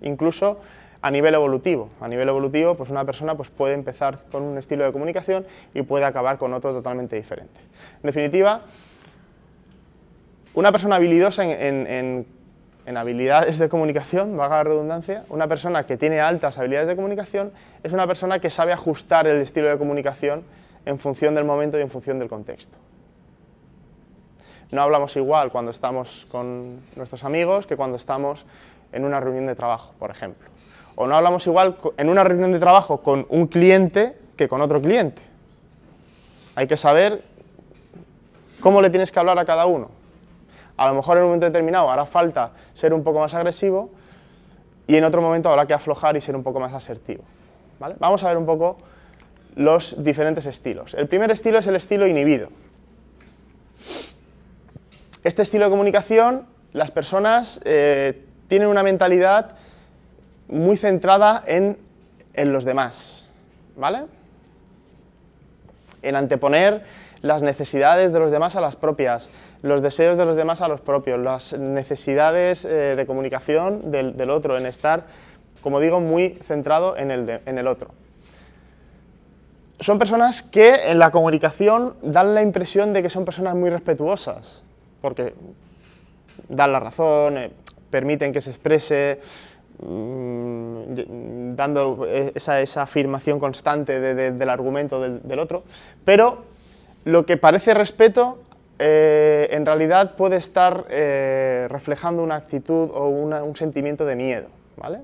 [0.00, 0.58] Incluso
[1.04, 1.90] a nivel evolutivo.
[2.00, 5.82] A nivel evolutivo, pues una persona pues puede empezar con un estilo de comunicación y
[5.82, 7.60] puede acabar con otro totalmente diferente.
[7.96, 8.62] En definitiva,
[10.54, 12.26] una persona habilidosa en,
[12.96, 17.92] habilidades de comunicación, valga la redundancia, una persona que tiene altas habilidades de comunicación es
[17.92, 20.42] una persona que sabe ajustar el estilo de comunicación
[20.86, 22.78] en función del momento y en función del contexto.
[24.70, 28.46] No hablamos igual cuando estamos con nuestros amigos que cuando estamos
[28.92, 30.53] en una reunión de trabajo, por ejemplo.
[30.96, 34.80] O no hablamos igual en una reunión de trabajo con un cliente que con otro
[34.80, 35.22] cliente.
[36.54, 37.22] Hay que saber
[38.60, 40.04] cómo le tienes que hablar a cada uno
[40.76, 43.90] a lo mejor en un momento determinado hará falta ser un poco más agresivo
[44.86, 47.24] y en otro momento habrá que aflojar y ser un poco más asertivo.
[47.98, 48.78] Vamos a ver un poco
[49.54, 50.94] los diferentes estilos.
[50.94, 52.48] El primer estilo es el estilo inhibido.
[55.22, 59.56] Este estilo de comunicación, las personas eh, tienen una mentalidad
[60.48, 61.78] muy centrada en,
[62.34, 63.26] en los demás,
[63.76, 64.04] ¿vale?
[66.02, 66.84] En anteponer
[67.24, 69.30] las necesidades de los demás a las propias,
[69.62, 74.58] los deseos de los demás a los propios, las necesidades eh, de comunicación del, otro,
[74.58, 75.04] en estar,
[75.62, 77.92] como digo, muy centrado en el, en el otro.
[79.80, 84.62] Son personas que en la comunicación dan la impresión de que son personas muy respetuosas,
[85.00, 85.32] porque
[86.50, 87.50] dan la razón, eh,
[87.90, 89.20] permiten que se exprese,
[89.80, 95.62] mm, dando esa, afirmación constante del argumento del, del, otro,
[96.04, 96.44] pero
[97.04, 98.38] lo que parece respeto
[98.78, 104.48] eh, en realidad puede estar eh, reflejando una actitud o un sentimiento de miedo.
[104.76, 105.00] ¿vale?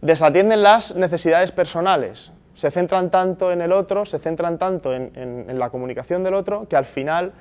[0.00, 5.70] Desatienden las necesidades personales, se centran tanto en el otro, se centran tanto en, la
[5.70, 7.32] comunicación del otro, que al final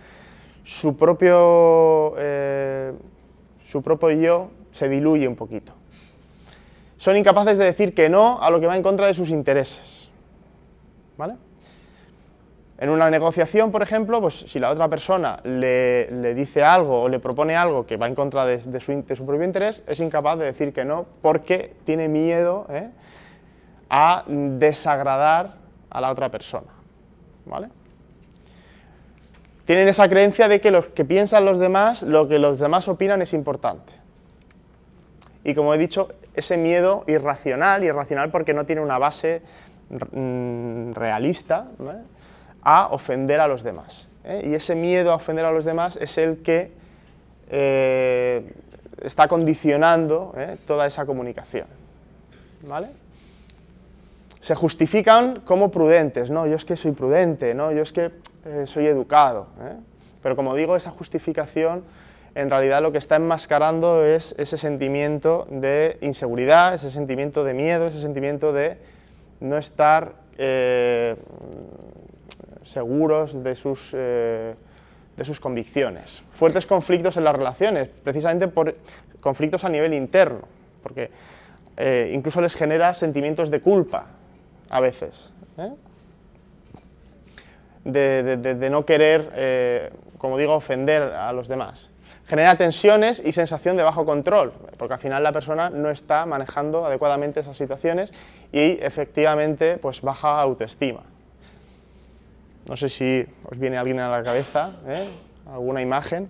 [0.63, 2.93] su propio, eh,
[3.63, 5.71] su propio yo se diluye un poquito.
[6.97, 10.09] Son incapaces de decir que no a lo que va en contra de sus intereses.
[11.17, 11.35] ¿Vale?
[12.77, 17.19] En una negociación, por ejemplo, pues si la otra persona le, dice algo o le
[17.19, 20.83] propone algo que va en contra de, su, propio interés, es incapaz de decir que
[20.83, 22.89] no porque tiene miedo ¿eh?
[23.89, 25.55] a desagradar
[25.89, 26.71] a la otra persona.
[27.45, 27.69] ¿vale?
[29.65, 33.21] Tienen esa creencia de que lo que piensan los demás, lo que los demás opinan
[33.21, 34.02] es importante.
[35.43, 39.41] Y como he dicho, ese miedo irracional, irracional porque no tiene una base
[39.89, 41.67] mm, realista,
[42.63, 44.09] a ofender a los demás.
[44.23, 44.43] ¿eh?
[44.45, 46.71] Y ese miedo a ofender a los demás es el que
[47.49, 48.53] eh,
[49.01, 50.57] está condicionando ¿eh?
[50.65, 51.67] toda esa comunicación.
[52.65, 52.87] ¿Vale?
[54.39, 58.11] Se justifican como prudentes, no, yo es que soy prudente, no, yo es que
[58.65, 59.47] soy educado.
[60.21, 61.83] Pero como digo, esa justificación
[62.35, 67.87] en realidad lo que está enmascarando es ese sentimiento de inseguridad, ese sentimiento de miedo,
[67.87, 68.77] ese sentimiento de
[69.39, 70.13] no estar
[72.63, 74.55] seguros de sus, eh,
[75.15, 76.23] de sus convicciones.
[76.33, 78.75] Fuertes conflictos en las relaciones, precisamente por
[79.21, 80.47] conflictos a nivel interno,
[80.81, 81.11] porque
[81.77, 84.07] eh, incluso les genera sentimientos de culpa
[84.69, 85.33] a veces.
[85.57, 85.71] ¿eh?
[87.85, 91.89] De, no querer, como digo, ofender a los demás.
[92.25, 96.85] Genera tensiones y sensación de bajo control, porque al final la persona no está manejando
[96.85, 98.13] adecuadamente esas situaciones
[98.51, 101.01] y efectivamente pues baja autoestima.
[102.67, 105.09] No sé si os viene alguien a la cabeza, ¿eh?
[105.51, 106.29] alguna imagen.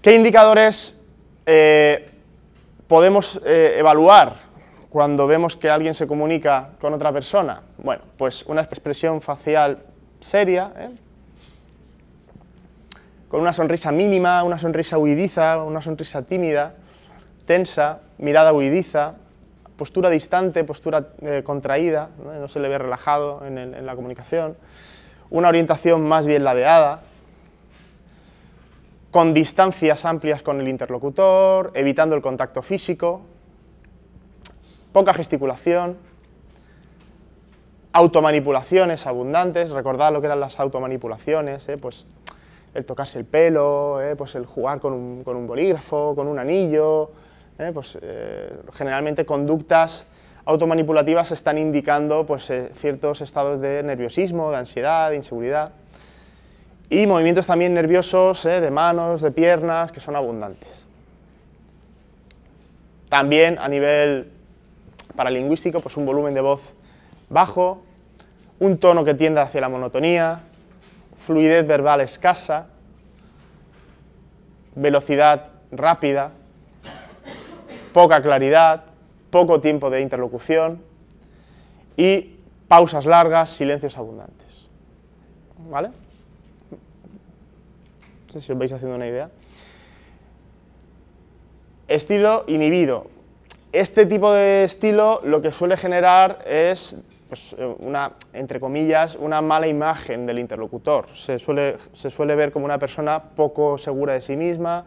[0.00, 0.96] ¿Qué indicadores
[1.44, 2.08] eh,
[2.86, 4.36] podemos eh, evaluar
[4.88, 7.62] cuando vemos que alguien se comunica con otra persona?
[7.78, 9.78] Bueno, pues una expresión facial
[10.20, 10.72] seria,
[13.30, 16.74] con una sonrisa mínima, una sonrisa huidiza, una sonrisa tímida,
[17.46, 19.14] tensa, mirada huidiza,
[19.76, 22.48] postura distante, postura eh, contraída, ¿no?
[22.48, 24.56] se le ve relajado en, la comunicación,
[25.30, 27.02] una orientación más bien ladeada,
[29.12, 33.22] con distancias amplias con el interlocutor, evitando el contacto físico,
[34.92, 35.96] poca gesticulación,
[37.92, 41.76] automanipulaciones abundantes, recordad lo que eran las automanipulaciones, ¿eh?
[41.76, 42.08] pues
[42.74, 44.16] el tocarse el pelo, ¿eh?
[44.16, 47.10] pues el jugar con un, bolígrafo, con un anillo,
[47.58, 47.70] ¿eh?
[47.74, 47.98] pues
[48.74, 50.06] generalmente conductas
[50.44, 55.72] automanipulativas están indicando pues, ciertos estados de nerviosismo, de ansiedad, de inseguridad
[56.90, 60.88] y movimientos también nerviosos de manos, de piernas, que son abundantes.
[63.08, 64.32] También a nivel
[65.14, 66.74] paralingüístico, pues un volumen de voz
[67.28, 67.82] bajo,
[68.58, 70.40] un tono que tiende hacia la monotonía,
[71.30, 72.66] fluidez verbal escasa,
[74.74, 76.32] velocidad rápida,
[77.92, 78.86] poca claridad,
[79.30, 80.82] poco tiempo de interlocución
[81.96, 82.34] y
[82.66, 84.66] pausas largas, silencios abundantes.
[85.70, 85.90] ¿Vale?
[88.26, 89.30] No sé si os vais haciendo una idea.
[91.86, 93.06] Estilo inhibido.
[93.70, 96.96] Este tipo de estilo lo que suele generar es
[97.30, 101.06] pues, eh, una, entre comillas, una mala imagen del interlocutor.
[101.14, 104.84] Se suele, se suele ver como una persona poco segura de sí misma,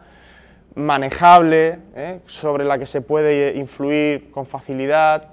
[0.74, 2.20] manejable, ¿eh?
[2.26, 5.30] sobre la que se puede influir con facilidad.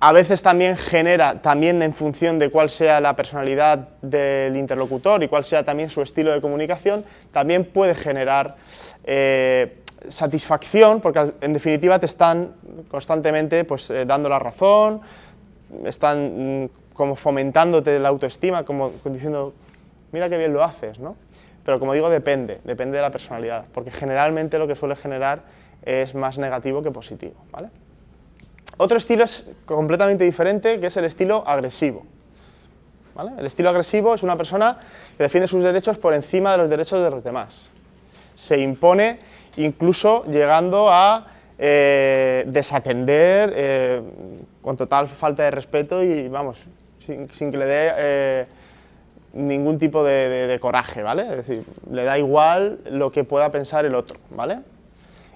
[0.00, 5.28] A veces también genera, también en función de cuál sea la personalidad del interlocutor y
[5.28, 8.56] cuál sea también su estilo de comunicación, también puede generar
[9.04, 12.54] eh, satisfacción, porque en definitiva te están
[12.90, 15.00] constantemente pues, eh, dando la razón,
[15.84, 19.54] están mm, como fomentándote la autoestima, como diciendo,
[20.12, 21.16] mira qué bien lo haces, ¿no?
[21.64, 25.42] Pero como digo, depende, depende de la personalidad, porque generalmente lo que suele generar
[25.82, 27.68] es más negativo que positivo, ¿vale?
[28.78, 32.04] Otro estilo es completamente diferente, que es el estilo agresivo.
[33.14, 33.32] ¿vale?
[33.38, 34.78] El estilo agresivo es una persona
[35.16, 37.68] que defiende sus derechos por encima de los derechos de los demás.
[38.34, 39.18] Se impone
[39.56, 41.26] incluso llegando a
[41.58, 44.02] eh, desatender eh,
[44.62, 46.64] con total falta de respeto y, vamos,
[46.98, 48.46] sin, que le dé eh,
[49.34, 51.22] ningún tipo de, coraje, ¿vale?
[51.22, 54.58] Es decir, le da igual lo que pueda pensar el otro, ¿vale?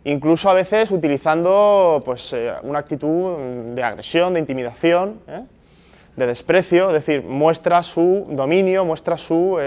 [0.04, 5.20] Incluso a veces utilizando pues, una actitud de agresión, de intimidación,
[6.16, 9.58] de desprecio, es decir, muestra su dominio, muestra su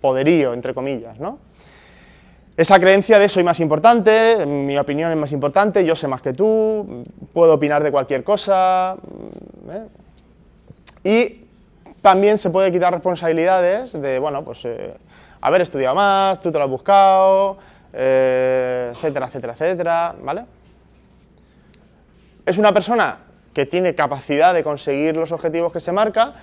[0.00, 1.38] poderío, entre comillas, ¿no?
[2.58, 6.32] Esa creencia de soy más importante, mi opinión es más importante, yo sé más que
[6.32, 8.96] tú, puedo opinar de cualquier cosa.
[8.96, 9.86] Mm, ¿eh?
[11.04, 11.46] Y
[12.02, 14.92] también se puede quitar responsabilidades de, bueno, pues eh,
[15.40, 17.58] haber estudiado más, tú te lo has buscado,
[17.92, 20.44] eh, etcétera, etcétera, etcétera, ¿vale?
[22.44, 23.18] Es una persona
[23.54, 26.34] que tiene capacidad de conseguir los objetivos que se marca,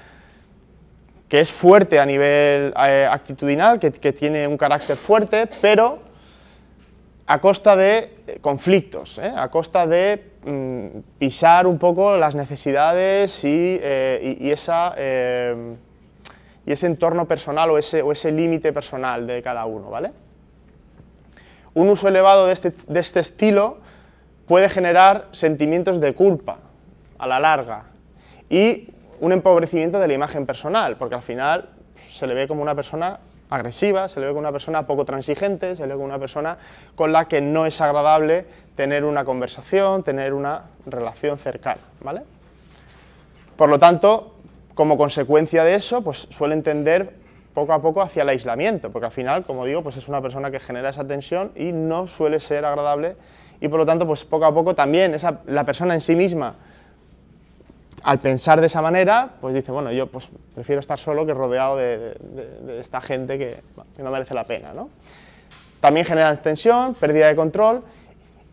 [1.27, 5.99] que es fuerte a nivel actitudinal, que, tiene un carácter fuerte, pero
[7.27, 9.33] a costa de eh, conflictos, ¿eh?
[9.35, 15.75] a costa de mm, pisar un poco las necesidades y, eh,
[16.65, 19.89] ese entorno personal o ese, o ese límite personal de cada uno.
[19.89, 20.11] ¿vale?
[21.73, 23.79] Un uso elevado de este, de este estilo
[24.47, 26.59] puede generar sentimientos de culpa
[27.17, 27.85] a la larga
[28.49, 31.69] y un empobrecimiento de la imagen personal, porque al final
[32.11, 35.75] se le ve como una persona agresiva, se le ve como una persona poco transigente,
[35.75, 36.57] se le ve como una persona
[36.95, 38.45] con la que no es agradable
[38.75, 42.21] tener una conversación, tener una relación cercana, ¿vale?
[43.55, 44.35] Por lo tanto,
[44.73, 47.13] como consecuencia de eso, pues suele tender
[47.53, 50.51] poco a poco hacia el aislamiento, porque al final, como digo, pues es una persona
[50.51, 53.15] que genera esa tensión y no suele ser agradable
[53.61, 56.55] y por lo tanto, pues poco a poco también esa, la persona en sí misma
[58.05, 61.75] al pensar de esa manera, pues dice, bueno, yo pues, prefiero estar solo que rodeado
[61.75, 62.15] de,
[62.79, 63.57] esta gente que,
[63.97, 64.73] no merece la pena.
[64.73, 64.89] ¿no?
[65.79, 67.81] También genera tensión, pérdida de control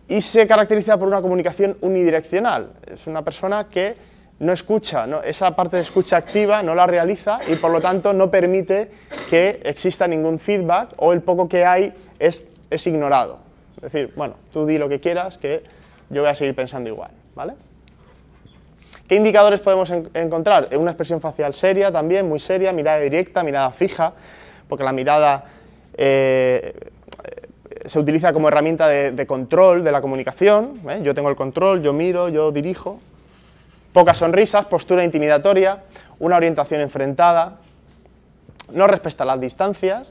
[0.09, 2.73] y se caracteriza por una comunicación unidireccional.
[2.91, 3.95] Es una persona que
[4.39, 5.23] no escucha, ¿no?
[5.23, 8.91] esa parte de escucha activa no la realiza y por lo tanto no permite
[9.29, 13.41] que exista ningún feedback o el poco que hay es, es ignorado.
[13.77, 15.63] Es decir, bueno, tú di lo que quieras que
[16.09, 17.11] yo voy a seguir pensando igual.
[17.35, 17.53] ¿vale?
[19.13, 20.71] ¿Qué indicadores podemos encontrar?
[20.75, 24.15] Una expresión facial seria también, muy seria, mirada directa, mirada fija,
[24.67, 25.45] porque la mirada
[25.93, 26.73] eh,
[27.85, 30.81] se utiliza como herramienta de, control de la comunicación.
[30.89, 31.01] ¿eh?
[31.03, 33.01] Yo tengo el control, yo miro, yo dirijo.
[33.93, 35.83] Pocas sonrisas, postura intimidatoria,
[36.19, 37.59] una orientación enfrentada,
[38.73, 40.11] no respeta las distancias,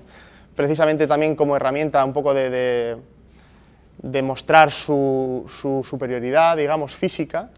[0.55, 2.97] precisamente también como herramienta un poco de,
[3.97, 7.49] demostrar su, su superioridad, digamos, física,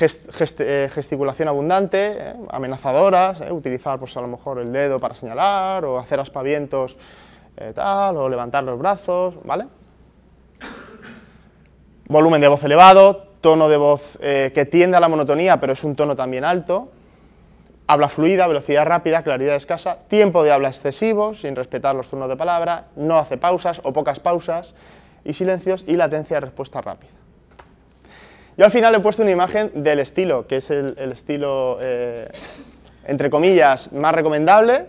[0.00, 5.84] eh, gesticulación abundante, eh, amenazadoras, eh, utilizar pues, a lo mejor el dedo para señalar
[5.84, 6.96] o hacer aspavientos
[7.74, 9.66] tal, o levantar los brazos, ¿vale?
[12.06, 15.96] Volumen de voz elevado, tono de voz que tiende a la monotonía, pero es un
[15.96, 16.88] tono también alto,
[17.88, 22.36] habla fluida, velocidad rápida, claridad escasa, tiempo de habla excesivo, sin respetar los turnos de
[22.36, 24.76] palabra, no hace pausas o pocas pausas
[25.24, 27.17] y silencios y latencia de respuesta rápida.
[28.58, 32.28] Yo al final he puesto una imagen del estilo, que es el, estilo, eh,
[33.04, 34.86] entre comillas, más recomendable,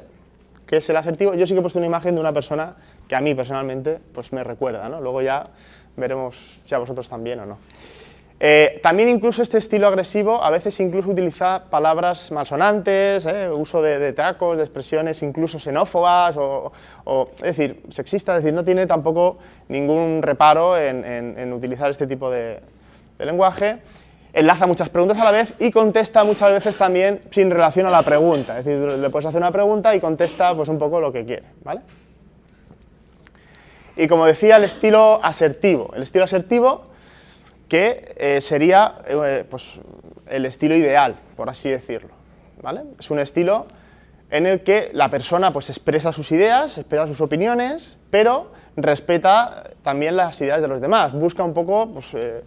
[0.66, 1.36] que es el asertivo.
[1.36, 4.34] Yo sí que he puesto una imagen de una persona que a mí personalmente pues
[4.34, 5.00] me recuerda, ¿no?
[5.00, 5.46] Luego ya
[5.96, 7.60] veremos si a vosotros también o no.
[8.40, 13.52] Eh, también incluso este estilo agresivo a veces incluso utiliza palabras malsonantes, ¿eh?
[13.52, 16.72] uso de, tacos, de expresiones incluso xenófobas, o,
[17.36, 22.62] es decir, sexista, decir, no tiene tampoco ningún reparo en utilizar este tipo de,
[23.20, 23.78] de lenguaje,
[24.34, 28.02] enlaza muchas preguntas a la vez y contesta muchas veces también sin relación a la
[28.02, 28.58] pregunta.
[28.58, 31.44] Es decir, le puedes hacer una pregunta y contesta pues, un poco lo que quiere.
[31.64, 31.82] ¿vale?
[33.96, 35.92] Y como decía, el estilo asertivo.
[35.96, 36.84] El estilo asertivo
[37.68, 39.80] que eh, sería eh, pues,
[40.28, 42.12] el estilo ideal, por así decirlo.
[42.62, 42.84] ¿vale?
[42.98, 43.68] Es un estilo
[44.32, 50.16] en el que la persona pues, expresa sus ideas, expresa sus opiniones, pero respeta también
[50.16, 51.12] las ideas de los demás.
[51.14, 52.44] Busca un poco pues, eh,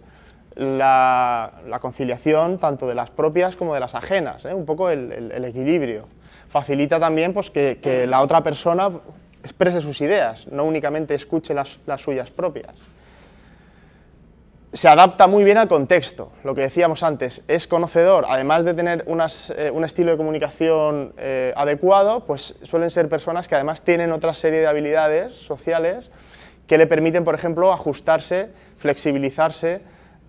[0.55, 4.53] la, conciliación tanto de las propias como de las ajenas, ¿eh?
[4.53, 6.07] un poco el, equilibrio.
[6.49, 8.89] Facilita también pues, que, la otra persona
[9.41, 12.83] exprese sus ideas, no únicamente escuche las, suyas propias.
[14.71, 19.05] Se adapta muy bien al contexto, lo que decíamos antes, es conocedor, además de tener
[19.07, 24.33] eh, un estilo de comunicación eh, adecuado, pues suelen ser personas que además tienen otra
[24.33, 26.09] serie de habilidades sociales
[26.65, 29.81] que le permiten, por ejemplo, ajustarse, flexibilizarse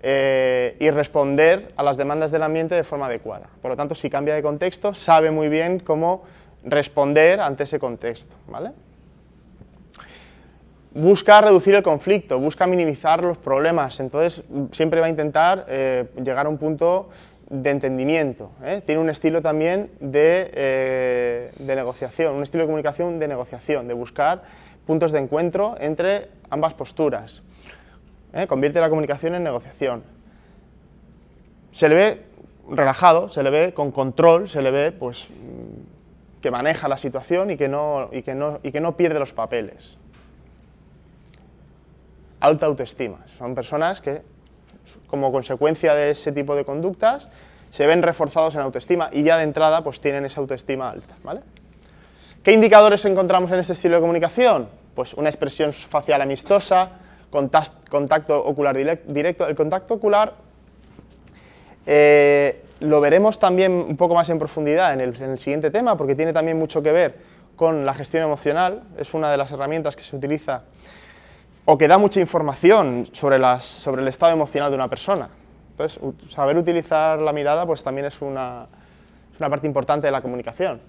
[0.07, 3.49] eh, y responder a las demandas del ambiente de forma adecuada.
[3.63, 6.25] Por lo tanto, si cambia de contexto, sabe muy bien cómo
[6.63, 8.37] responder ante ese contexto.
[8.47, 8.73] ¿vale?
[10.91, 14.43] Busca reducir el conflicto, busca minimizar los problemas, entonces
[14.73, 17.09] siempre va a intentar eh, llegar a un punto
[17.49, 18.51] de entendimiento.
[18.63, 18.83] ¿eh?
[18.85, 24.43] Tiene un estilo también de, de negociación, un estilo de comunicación de negociación, de buscar
[24.87, 27.43] puntos de encuentro entre ambas posturas.
[28.35, 28.47] ¿Eh?
[28.47, 30.03] convierte la comunicación en negociación.
[31.73, 32.23] Se le ve
[32.71, 35.29] relajado, se le ve con control, se le ve pues,
[36.41, 39.33] que maneja la situación y que no, y que no, y que no pierde los
[39.33, 39.97] papeles.
[42.41, 43.27] Alta autoestima.
[43.39, 44.23] Son personas que,
[45.07, 47.29] como consecuencia de ese tipo de conductas,
[47.71, 51.15] se ven reforzados en autoestima y ya de entrada pues, tienen esa autoestima alta.
[51.23, 51.41] ¿vale?
[52.43, 54.69] ¿Qué indicadores encontramos en este estilo de comunicación?
[54.95, 56.91] Pues una expresión facial amistosa,
[57.89, 59.47] contacto ocular directo.
[59.49, 60.35] El contacto ocular
[61.87, 66.33] eh, lo veremos también un poco más en profundidad en el, siguiente tema, porque tiene
[66.33, 67.17] también mucho que ver
[67.57, 68.83] con la gestión emocional.
[68.97, 70.63] Es una de las herramientas que se utiliza
[71.65, 75.29] o que da mucha información sobre, el estado emocional de una persona.
[75.71, 78.67] Entonces, saber utilizar la mirada pues, también es una,
[79.39, 80.81] parte importante de la comunicación.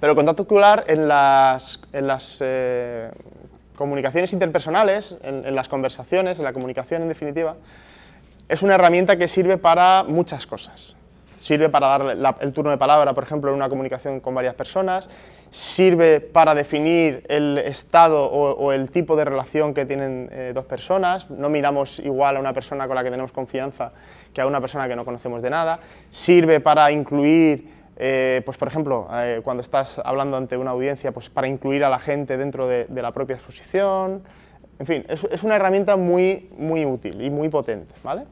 [0.00, 3.10] Pero el contacto ocular en las, en las eh,
[3.78, 7.54] comunicaciones interpersonales, en, las conversaciones, en la comunicación en definitiva,
[8.48, 10.96] es una herramienta que sirve para muchas cosas.
[11.38, 15.08] Sirve para dar el turno de palabra, por ejemplo, en una comunicación con varias personas,
[15.50, 21.30] sirve para definir el estado o, el tipo de relación que tienen eh, dos personas.
[21.30, 23.92] No miramos igual a una persona con la que tenemos confianza
[24.34, 25.78] que a una persona que no conocemos de nada.
[26.10, 31.28] Sirve para incluir eh, pues por ejemplo, eh, cuando estás hablando ante una audiencia, pues
[31.28, 34.22] para incluir a la gente dentro de, la propia exposición.
[34.78, 37.92] En fin, es, una herramienta muy, muy útil y muy potente.
[38.04, 38.24] ¿vale?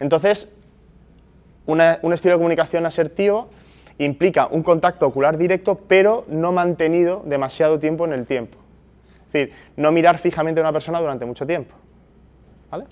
[0.00, 0.52] Entonces,
[1.66, 1.80] un
[2.12, 3.48] estilo de comunicación asertivo
[3.98, 8.58] implica un contacto ocular directo, pero no mantenido demasiado tiempo en el tiempo.
[9.26, 11.76] Es decir, no mirar fijamente a una persona durante mucho tiempo.
[12.68, 12.86] ¿vale?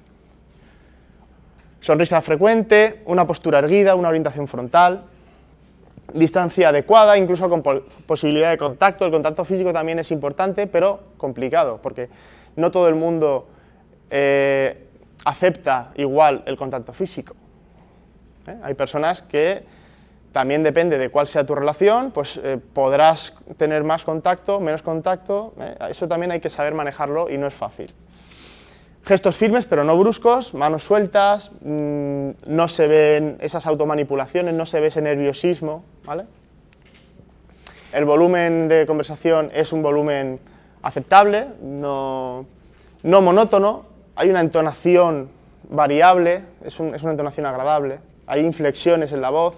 [1.80, 5.02] Sonrisa frecuente, una postura erguida, una orientación frontal,
[6.12, 7.62] distancia adecuada, incluso con
[8.06, 9.04] posibilidad de contacto.
[9.04, 12.08] El contacto físico también es importante, pero complicado, porque
[12.56, 13.46] no todo el mundo
[14.10, 14.86] eh,
[15.24, 17.34] acepta igual el contacto físico.
[18.46, 18.56] ¿eh?
[18.62, 19.64] Hay personas que
[20.32, 25.54] también depende de cuál sea tu relación, pues eh, podrás tener más contacto, menos contacto.
[25.88, 27.94] Eso también hay que saber manejarlo y no es fácil.
[29.08, 34.80] Gestos firmes pero no bruscos, manos sueltas, mm, no se ven esas automanipulaciones, no se
[34.80, 35.82] ve ese nerviosismo.
[36.04, 36.26] ¿vale?
[37.94, 40.38] El volumen de conversación es un volumen
[40.82, 42.44] aceptable, no,
[43.02, 45.30] monótono, hay una entonación
[45.70, 49.54] variable, es, es una entonación agradable, hay inflexiones en la voz,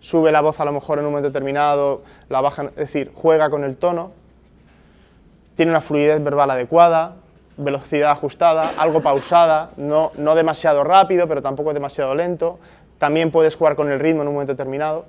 [0.00, 3.48] sube la voz a lo mejor en un momento determinado, la baja, es decir, juega
[3.48, 4.10] con el tono,
[5.54, 7.14] tiene una fluidez verbal adecuada,
[7.58, 12.58] velocidad ajustada, algo pausada, no, no demasiado rápido, pero tampoco demasiado lento.
[12.98, 15.06] También puedes jugar con el ritmo en un momento determinado,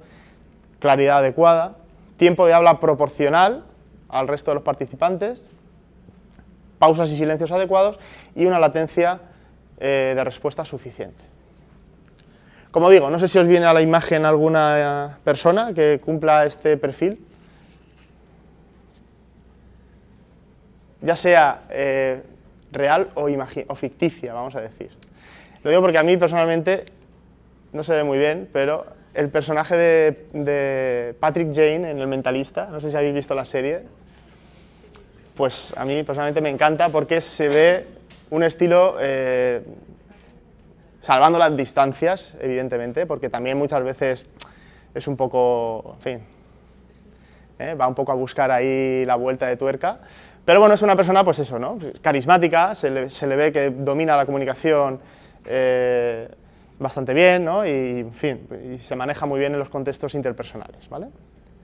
[0.79, 1.75] claridad adecuada,
[2.17, 3.63] tiempo de habla proporcional
[4.09, 5.43] al resto de los participantes,
[6.79, 7.99] pausas y silencios adecuados
[8.35, 9.19] y una latencia
[9.79, 11.23] eh, de respuesta suficiente.
[12.71, 16.45] Como digo, no sé si os viene a la imagen alguna eh, persona que cumpla
[16.45, 17.25] este perfil.
[21.01, 22.21] ya sea eh,
[22.71, 23.27] real o,
[23.67, 24.91] o ficticia, vamos a decir.
[25.63, 26.85] Lo digo porque a mí personalmente
[27.73, 32.67] no se ve muy bien, pero el personaje de, de Patrick Jane en El Mentalista,
[32.67, 33.83] no sé si habéis visto la serie,
[35.35, 37.87] pues a mí personalmente me encanta porque se ve
[38.29, 39.61] un estilo eh,
[41.01, 44.27] salvando las distancias, evidentemente, porque también muchas veces
[44.93, 46.19] es un poco, en fin,
[47.59, 47.73] ¿eh?
[47.73, 49.99] va un poco a buscar ahí la vuelta de tuerca.
[50.49, 51.77] Pero bueno, es una persona, pues eso, ¿no?
[52.01, 54.99] Carismática, se le, se le ve que domina la comunicación
[55.45, 56.27] eh,
[56.79, 57.63] bastante bien, ¿no?
[57.63, 61.09] Y, en fin, y se maneja muy bien en los contextos interpersonales, ¿vale?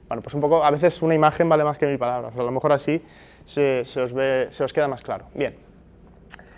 [0.07, 2.51] Bueno, pues un poco, a veces una imagen vale más que mil palabras, a lo
[2.51, 3.01] mejor así
[3.43, 5.25] se, se os, ve, se os queda más claro.
[5.33, 5.55] Bien.